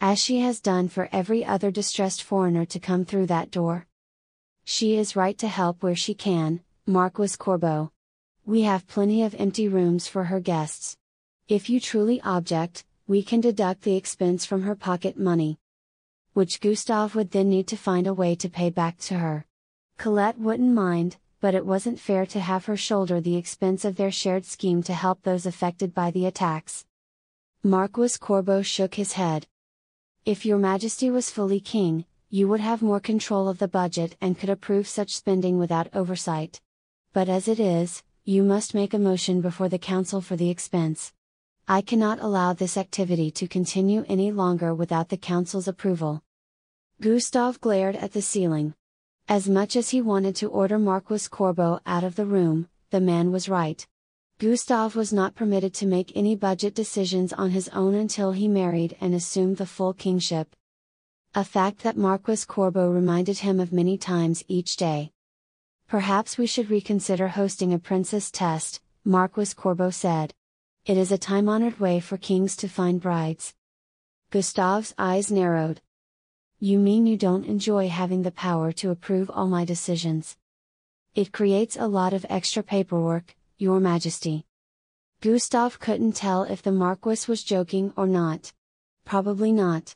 As 0.00 0.18
she 0.18 0.40
has 0.40 0.60
done 0.60 0.88
for 0.88 1.08
every 1.12 1.44
other 1.44 1.70
distressed 1.70 2.24
foreigner 2.24 2.64
to 2.64 2.80
come 2.80 3.04
through 3.04 3.26
that 3.26 3.52
door. 3.52 3.86
She 4.64 4.96
is 4.96 5.14
right 5.14 5.38
to 5.38 5.46
help 5.46 5.84
where 5.84 5.94
she 5.94 6.14
can, 6.14 6.60
Marquis 6.86 7.36
Corbeau. 7.38 7.92
We 8.44 8.62
have 8.62 8.88
plenty 8.88 9.22
of 9.22 9.36
empty 9.36 9.68
rooms 9.68 10.08
for 10.08 10.24
her 10.24 10.40
guests. 10.40 10.96
If 11.46 11.70
you 11.70 11.78
truly 11.78 12.20
object, 12.22 12.84
we 13.08 13.22
can 13.22 13.40
deduct 13.40 13.80
the 13.82 13.96
expense 13.96 14.44
from 14.44 14.62
her 14.62 14.74
pocket 14.74 15.18
money. 15.18 15.58
Which 16.34 16.60
Gustave 16.60 17.14
would 17.14 17.30
then 17.30 17.48
need 17.48 17.66
to 17.68 17.76
find 17.76 18.06
a 18.06 18.12
way 18.12 18.34
to 18.34 18.50
pay 18.50 18.68
back 18.68 18.98
to 18.98 19.14
her. 19.14 19.46
Colette 19.96 20.38
wouldn't 20.38 20.74
mind, 20.74 21.16
but 21.40 21.54
it 21.54 21.64
wasn't 21.64 21.98
fair 21.98 22.26
to 22.26 22.38
have 22.38 22.66
her 22.66 22.76
shoulder 22.76 23.18
the 23.18 23.36
expense 23.36 23.86
of 23.86 23.96
their 23.96 24.10
shared 24.10 24.44
scheme 24.44 24.82
to 24.82 24.92
help 24.92 25.22
those 25.22 25.46
affected 25.46 25.94
by 25.94 26.10
the 26.10 26.26
attacks. 26.26 26.84
Marquis 27.62 28.18
Corbeau 28.20 28.60
shook 28.60 28.96
his 28.96 29.14
head. 29.14 29.46
If 30.26 30.44
your 30.44 30.58
majesty 30.58 31.08
was 31.08 31.30
fully 31.30 31.60
king, 31.60 32.04
you 32.28 32.46
would 32.46 32.60
have 32.60 32.82
more 32.82 33.00
control 33.00 33.48
of 33.48 33.58
the 33.58 33.68
budget 33.68 34.18
and 34.20 34.38
could 34.38 34.50
approve 34.50 34.86
such 34.86 35.16
spending 35.16 35.58
without 35.58 35.88
oversight. 35.94 36.60
But 37.14 37.30
as 37.30 37.48
it 37.48 37.58
is, 37.58 38.02
you 38.24 38.42
must 38.42 38.74
make 38.74 38.92
a 38.92 38.98
motion 38.98 39.40
before 39.40 39.70
the 39.70 39.78
council 39.78 40.20
for 40.20 40.36
the 40.36 40.50
expense. 40.50 41.14
I 41.70 41.82
cannot 41.82 42.20
allow 42.20 42.54
this 42.54 42.78
activity 42.78 43.30
to 43.32 43.46
continue 43.46 44.02
any 44.08 44.32
longer 44.32 44.74
without 44.74 45.10
the 45.10 45.18
council's 45.18 45.68
approval. 45.68 46.22
Gustav 46.98 47.60
glared 47.60 47.94
at 47.94 48.14
the 48.14 48.22
ceiling. 48.22 48.72
As 49.28 49.50
much 49.50 49.76
as 49.76 49.90
he 49.90 50.00
wanted 50.00 50.34
to 50.36 50.48
order 50.48 50.78
Marquis 50.78 51.28
Corbeau 51.30 51.80
out 51.84 52.04
of 52.04 52.16
the 52.16 52.24
room, 52.24 52.70
the 52.88 53.02
man 53.02 53.32
was 53.32 53.50
right. 53.50 53.86
Gustav 54.38 54.96
was 54.96 55.12
not 55.12 55.34
permitted 55.34 55.74
to 55.74 55.86
make 55.86 56.16
any 56.16 56.34
budget 56.34 56.74
decisions 56.74 57.34
on 57.34 57.50
his 57.50 57.68
own 57.68 57.94
until 57.94 58.32
he 58.32 58.48
married 58.48 58.96
and 58.98 59.14
assumed 59.14 59.58
the 59.58 59.66
full 59.66 59.92
kingship. 59.92 60.56
A 61.34 61.44
fact 61.44 61.82
that 61.82 61.98
Marquis 61.98 62.46
Corbeau 62.46 62.88
reminded 62.88 63.40
him 63.40 63.60
of 63.60 63.74
many 63.74 63.98
times 63.98 64.42
each 64.48 64.76
day. 64.76 65.12
Perhaps 65.86 66.38
we 66.38 66.46
should 66.46 66.70
reconsider 66.70 67.28
hosting 67.28 67.74
a 67.74 67.78
princess 67.78 68.30
test, 68.30 68.80
Marquis 69.04 69.52
Corbeau 69.54 69.90
said. 69.90 70.32
It 70.88 70.96
is 70.96 71.12
a 71.12 71.18
time 71.18 71.50
honored 71.50 71.80
way 71.80 72.00
for 72.00 72.16
kings 72.16 72.56
to 72.56 72.66
find 72.66 72.98
brides. 72.98 73.52
Gustave's 74.30 74.94
eyes 74.96 75.30
narrowed. 75.30 75.82
You 76.60 76.78
mean 76.78 77.04
you 77.04 77.18
don't 77.18 77.44
enjoy 77.44 77.90
having 77.90 78.22
the 78.22 78.30
power 78.30 78.72
to 78.72 78.88
approve 78.90 79.30
all 79.30 79.48
my 79.48 79.66
decisions? 79.66 80.38
It 81.14 81.30
creates 81.30 81.76
a 81.76 81.86
lot 81.86 82.14
of 82.14 82.24
extra 82.30 82.62
paperwork, 82.62 83.36
Your 83.58 83.80
Majesty. 83.80 84.46
Gustave 85.20 85.76
couldn't 85.78 86.16
tell 86.16 86.44
if 86.44 86.62
the 86.62 86.72
Marquis 86.72 87.28
was 87.28 87.44
joking 87.44 87.92
or 87.94 88.06
not. 88.06 88.54
Probably 89.04 89.52
not. 89.52 89.94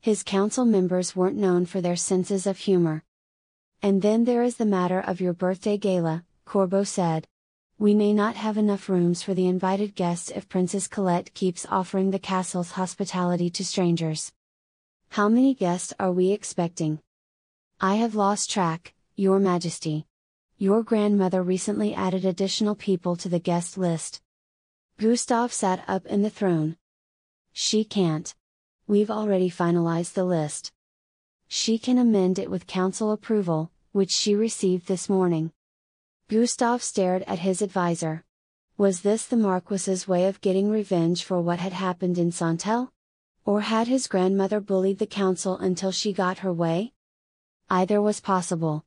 His 0.00 0.24
council 0.24 0.64
members 0.64 1.14
weren't 1.14 1.36
known 1.36 1.66
for 1.66 1.80
their 1.80 1.94
senses 1.94 2.48
of 2.48 2.58
humor. 2.58 3.04
And 3.80 4.02
then 4.02 4.24
there 4.24 4.42
is 4.42 4.56
the 4.56 4.66
matter 4.66 4.98
of 4.98 5.20
your 5.20 5.34
birthday 5.34 5.76
gala, 5.76 6.24
Corbeau 6.44 6.82
said. 6.82 7.28
We 7.78 7.94
may 7.94 8.12
not 8.12 8.36
have 8.36 8.56
enough 8.56 8.88
rooms 8.88 9.22
for 9.22 9.34
the 9.34 9.46
invited 9.46 9.94
guests 9.94 10.30
if 10.30 10.48
Princess 10.48 10.86
Colette 10.86 11.34
keeps 11.34 11.66
offering 11.68 12.10
the 12.10 12.18
castle's 12.18 12.72
hospitality 12.72 13.50
to 13.50 13.64
strangers. 13.64 14.32
How 15.10 15.28
many 15.28 15.54
guests 15.54 15.92
are 15.98 16.12
we 16.12 16.30
expecting? 16.30 17.00
I 17.80 17.96
have 17.96 18.14
lost 18.14 18.50
track, 18.50 18.94
Your 19.16 19.38
Majesty. 19.40 20.06
Your 20.58 20.82
grandmother 20.84 21.42
recently 21.42 21.92
added 21.92 22.24
additional 22.24 22.76
people 22.76 23.16
to 23.16 23.28
the 23.28 23.40
guest 23.40 23.76
list. 23.76 24.20
Gustave 24.98 25.52
sat 25.52 25.82
up 25.88 26.06
in 26.06 26.22
the 26.22 26.30
throne. 26.30 26.76
She 27.52 27.84
can't. 27.84 28.32
We've 28.86 29.10
already 29.10 29.50
finalized 29.50 30.12
the 30.12 30.24
list. 30.24 30.70
She 31.48 31.78
can 31.78 31.98
amend 31.98 32.38
it 32.38 32.50
with 32.50 32.66
council 32.66 33.10
approval, 33.10 33.72
which 33.90 34.12
she 34.12 34.34
received 34.34 34.86
this 34.86 35.08
morning. 35.08 35.52
Gustave 36.32 36.82
stared 36.82 37.24
at 37.24 37.40
his 37.40 37.60
advisor. 37.60 38.24
Was 38.78 39.02
this 39.02 39.26
the 39.26 39.36
Marquis's 39.36 40.08
way 40.08 40.24
of 40.24 40.40
getting 40.40 40.70
revenge 40.70 41.24
for 41.24 41.42
what 41.42 41.58
had 41.58 41.74
happened 41.74 42.16
in 42.16 42.32
Santel? 42.32 42.90
Or 43.44 43.60
had 43.60 43.86
his 43.86 44.06
grandmother 44.06 44.58
bullied 44.58 44.98
the 44.98 45.06
council 45.06 45.58
until 45.58 45.90
she 45.90 46.14
got 46.14 46.38
her 46.38 46.50
way? 46.50 46.94
Either 47.68 48.00
was 48.00 48.20
possible. 48.20 48.86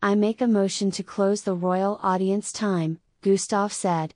I 0.00 0.14
make 0.14 0.40
a 0.40 0.46
motion 0.46 0.90
to 0.92 1.02
close 1.02 1.42
the 1.42 1.52
royal 1.52 2.00
audience 2.02 2.50
time, 2.52 3.00
Gustave 3.20 3.74
said. 3.74 4.14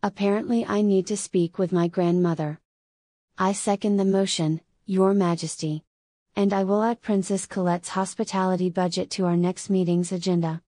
Apparently, 0.00 0.64
I 0.64 0.82
need 0.82 1.08
to 1.08 1.16
speak 1.16 1.58
with 1.58 1.72
my 1.72 1.88
grandmother. 1.88 2.60
I 3.36 3.50
second 3.50 3.96
the 3.96 4.04
motion, 4.04 4.60
Your 4.84 5.12
Majesty 5.12 5.82
and 6.38 6.52
I 6.52 6.64
will 6.64 6.82
add 6.82 7.00
Princess 7.00 7.46
Colette's 7.46 7.88
hospitality 7.88 8.68
budget 8.68 9.08
to 9.12 9.24
our 9.24 9.38
next 9.38 9.70
meeting's 9.70 10.12
agenda. 10.12 10.62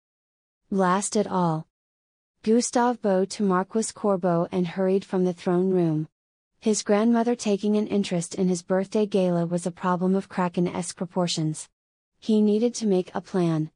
Last 0.69 1.15
it 1.15 1.27
all. 1.27 1.65
Gustave 2.43 2.99
bowed 3.01 3.29
to 3.29 3.43
Marquis 3.43 3.93
Corbeau 3.93 4.49
and 4.51 4.67
hurried 4.67 5.05
from 5.05 5.23
the 5.23 5.31
throne 5.31 5.69
room. 5.69 6.09
His 6.59 6.83
grandmother 6.83 7.35
taking 7.35 7.77
an 7.77 7.87
interest 7.87 8.35
in 8.35 8.49
his 8.49 8.63
birthday 8.63 9.05
gala 9.05 9.45
was 9.45 9.65
a 9.65 9.71
problem 9.71 10.13
of 10.13 10.27
Kraken-esque 10.27 10.97
proportions. 10.97 11.69
He 12.19 12.41
needed 12.41 12.75
to 12.75 12.85
make 12.85 13.11
a 13.15 13.21
plan, 13.21 13.65